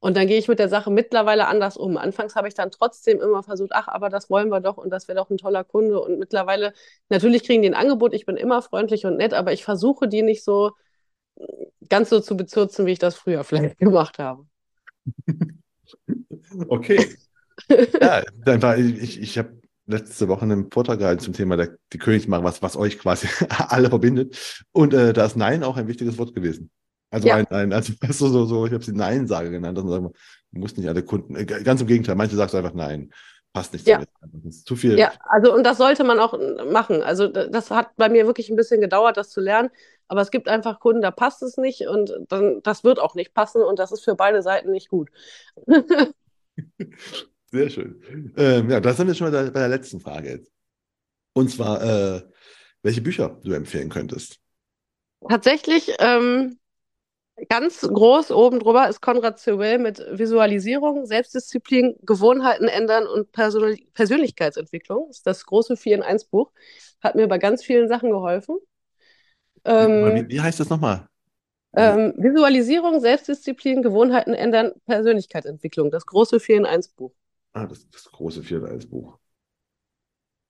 [0.00, 1.96] Und dann gehe ich mit der Sache mittlerweile anders um.
[1.96, 5.08] Anfangs habe ich dann trotzdem immer versucht, ach, aber das wollen wir doch und das
[5.08, 6.00] wäre doch ein toller Kunde.
[6.00, 6.72] Und mittlerweile,
[7.08, 10.22] natürlich kriegen die ein Angebot, ich bin immer freundlich und nett, aber ich versuche die
[10.22, 10.72] nicht so
[11.88, 14.46] ganz so zu bezürzen, wie ich das früher vielleicht gemacht habe.
[16.68, 17.16] Okay.
[18.00, 22.44] ja, einfach, ich, ich habe letzte Woche einen Vortrag gehalten zum Thema der, die Königsmacher,
[22.44, 24.64] was, was euch quasi alle verbindet.
[24.72, 26.70] Und äh, da ist Nein auch ein wichtiges Wort gewesen.
[27.10, 27.36] Also ja.
[27.36, 29.78] ein, ein, also so, so, ich habe sie Nein-Sage genannt.
[29.78, 30.12] Also sagen,
[30.52, 33.12] du musst nicht alle Kunden, äh, ganz im Gegenteil, manche sagst du einfach Nein.
[33.54, 34.02] Passt nicht ja.
[34.64, 34.98] zu viel.
[34.98, 36.38] Ja, also und das sollte man auch
[36.70, 37.02] machen.
[37.02, 39.70] Also das hat bei mir wirklich ein bisschen gedauert, das zu lernen.
[40.06, 43.32] Aber es gibt einfach Kunden, da passt es nicht und dann das wird auch nicht
[43.32, 45.08] passen und das ist für beide Seiten nicht gut.
[47.50, 48.34] Sehr schön.
[48.36, 50.52] Ähm, ja, da sind wir schon bei der, bei der letzten Frage jetzt.
[51.32, 52.22] Und zwar, äh,
[52.82, 54.40] welche Bücher du empfehlen könntest.
[55.26, 56.58] Tatsächlich ähm,
[57.48, 65.06] Ganz groß oben drüber ist Konrad Sewell mit Visualisierung, Selbstdisziplin, Gewohnheiten ändern und Persön Persönlichkeitsentwicklung.
[65.08, 66.50] Das ist das große 4 in 1 Buch.
[67.00, 68.58] Hat mir bei ganz vielen Sachen geholfen.
[69.64, 71.06] Ähm, wie, wie, heißt das nochmal?
[71.74, 75.90] Ähm, Visualisierung, Selbstdisziplin, Gewohnheiten ändern, Persönlichkeitsentwicklung.
[75.90, 77.12] Das große 4 in 1 Buch.
[77.52, 79.18] Ah, das, das große 4 in 1 Buch.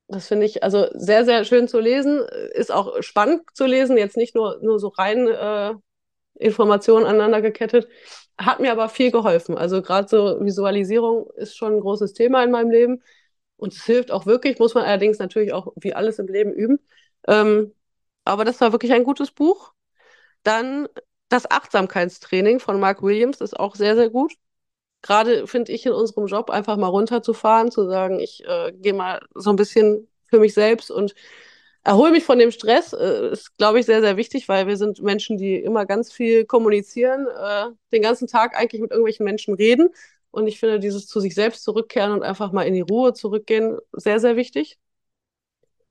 [0.07, 2.23] Das finde ich also sehr, sehr schön zu lesen.
[2.53, 5.75] Ist auch spannend zu lesen, jetzt nicht nur, nur so rein äh,
[6.39, 7.89] Informationen aneinander gekettet.
[8.39, 9.59] Hat mir aber viel geholfen.
[9.59, 13.03] Also gerade so Visualisierung ist schon ein großes Thema in meinem Leben.
[13.57, 16.79] Und es hilft auch wirklich, muss man allerdings natürlich auch wie alles im Leben üben.
[17.27, 17.75] Ähm,
[18.25, 19.73] aber das war wirklich ein gutes Buch.
[20.45, 20.89] Dann
[21.29, 24.35] das Achtsamkeitstraining von Mark Williams ist auch sehr, sehr gut.
[25.03, 29.21] Gerade finde ich in unserem Job einfach mal runterzufahren, zu sagen, ich äh, gehe mal
[29.35, 31.15] so ein bisschen für mich selbst und
[31.85, 35.03] erhole mich von dem Stress, äh, ist, glaube ich, sehr, sehr wichtig, weil wir sind
[35.03, 39.89] Menschen, die immer ganz viel kommunizieren, äh, den ganzen Tag eigentlich mit irgendwelchen Menschen reden.
[40.31, 43.79] Und ich finde dieses zu sich selbst zurückkehren und einfach mal in die Ruhe zurückgehen
[43.93, 44.79] sehr, sehr wichtig.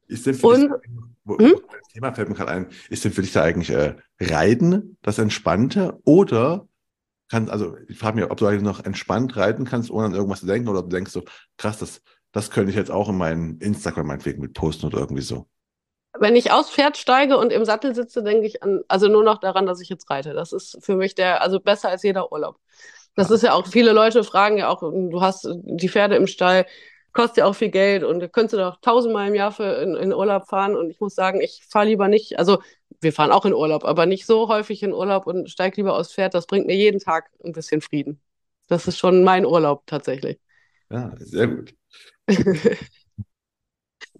[0.07, 0.91] Ist denn für und, dich,
[1.25, 1.55] wo, hm?
[1.69, 5.17] das Thema fällt mir gerade ein, ist denn für dich da eigentlich äh, Reiten das
[5.17, 6.67] Entspannte oder
[7.29, 10.39] kann, also ich frage mich, ob du eigentlich noch entspannt reiten kannst, ohne an irgendwas
[10.39, 11.23] zu denken oder ob du denkst so,
[11.57, 15.23] krass, das, das könnte ich jetzt auch in meinen Instagram meinetwegen mit posten oder irgendwie
[15.23, 15.47] so
[16.19, 19.39] wenn ich aufs Pferd steige und im Sattel sitze, denke ich an, also nur noch
[19.39, 20.33] daran, dass ich jetzt reite.
[20.33, 22.59] Das ist für mich der, also besser als jeder Urlaub.
[23.15, 26.65] Das ist ja auch, viele Leute fragen ja auch, du hast die Pferde im Stall,
[27.13, 30.13] kostet ja auch viel Geld und du könntest doch tausendmal im Jahr für in, in
[30.13, 32.59] Urlaub fahren und ich muss sagen, ich fahre lieber nicht, also
[33.01, 36.13] wir fahren auch in Urlaub, aber nicht so häufig in Urlaub und steige lieber aufs
[36.13, 36.33] Pferd.
[36.33, 38.21] Das bringt mir jeden Tag ein bisschen Frieden.
[38.67, 40.39] Das ist schon mein Urlaub tatsächlich.
[40.89, 41.73] Ja, sehr gut.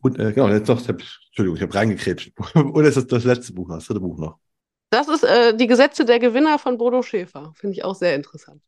[0.02, 2.32] Und äh, genau, jetzt noch, Entschuldigung, ich habe reingekrätscht.
[2.56, 4.39] Oder ist das das letzte Buch noch, das dritte Buch noch?
[4.89, 7.54] Das ist äh, Die Gesetze der Gewinner von Bodo Schäfer.
[7.56, 8.62] Finde ich auch sehr interessant.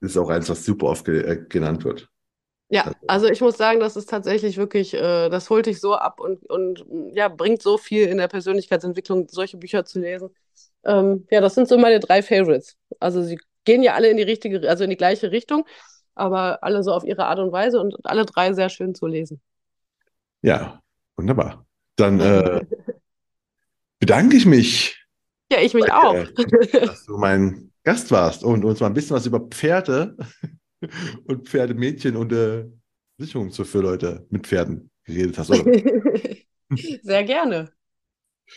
[0.00, 2.08] Das ist auch eins, was super oft ge äh, genannt wird.
[2.68, 5.94] Ja, also, also ich muss sagen, das ist tatsächlich wirklich, äh, das holt dich so
[5.94, 10.30] ab und, und ja, bringt so viel in der Persönlichkeitsentwicklung, solche Bücher zu lesen.
[10.84, 12.76] Ähm, ja, das sind so meine drei Favorites.
[12.98, 15.66] Also sie gehen ja alle in die richtige, also in die gleiche Richtung
[16.14, 19.40] aber alle so auf ihre Art und Weise und alle drei sehr schön zu lesen.
[20.42, 20.80] Ja,
[21.16, 21.66] wunderbar.
[21.96, 22.64] Dann äh,
[23.98, 24.98] bedanke ich mich.
[25.50, 26.16] Ja, ich mich auch.
[26.72, 30.16] dass du mein Gast warst und uns mal ein bisschen was über Pferde
[31.26, 32.66] und Pferdemädchen und äh,
[33.18, 35.50] Sicherung für Leute mit Pferden geredet hast.
[35.50, 35.64] Oder?
[37.02, 37.70] Sehr gerne.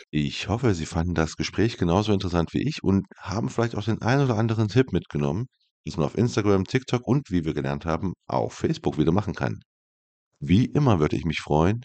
[0.10, 4.02] Ich hoffe, Sie fanden das Gespräch genauso interessant wie ich und haben vielleicht auch den
[4.02, 5.48] einen oder anderen Tipp mitgenommen,
[5.86, 9.60] das man auf Instagram, TikTok und, wie wir gelernt haben, auf Facebook wieder machen kann.
[10.40, 11.84] Wie immer würde ich mich freuen,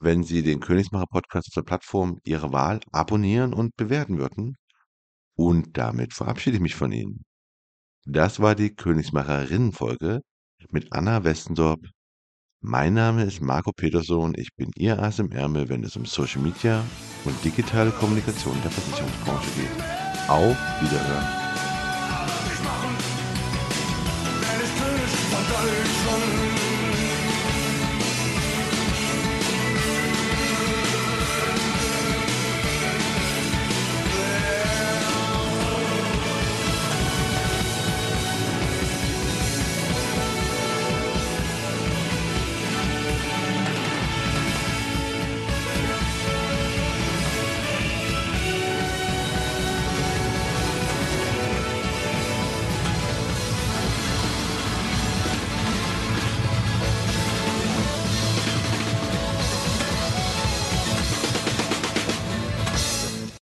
[0.00, 4.56] wenn Sie den Königsmacher Podcast auf der Plattform Ihrer Wahl abonnieren und bewerten würden.
[5.36, 7.24] Und damit verabschiede ich mich von Ihnen.
[8.06, 10.20] Das war die Königsmacherinnen-Folge
[10.70, 11.80] mit Anna Westendorp.
[12.60, 16.40] Mein Name ist Marco Peterson, ich bin Ihr Ass im Ärmel, wenn es um Social
[16.40, 16.84] Media
[17.24, 20.28] und digitale Kommunikation der Versicherungsbranche geht.
[20.28, 21.43] Auf Wiederhören.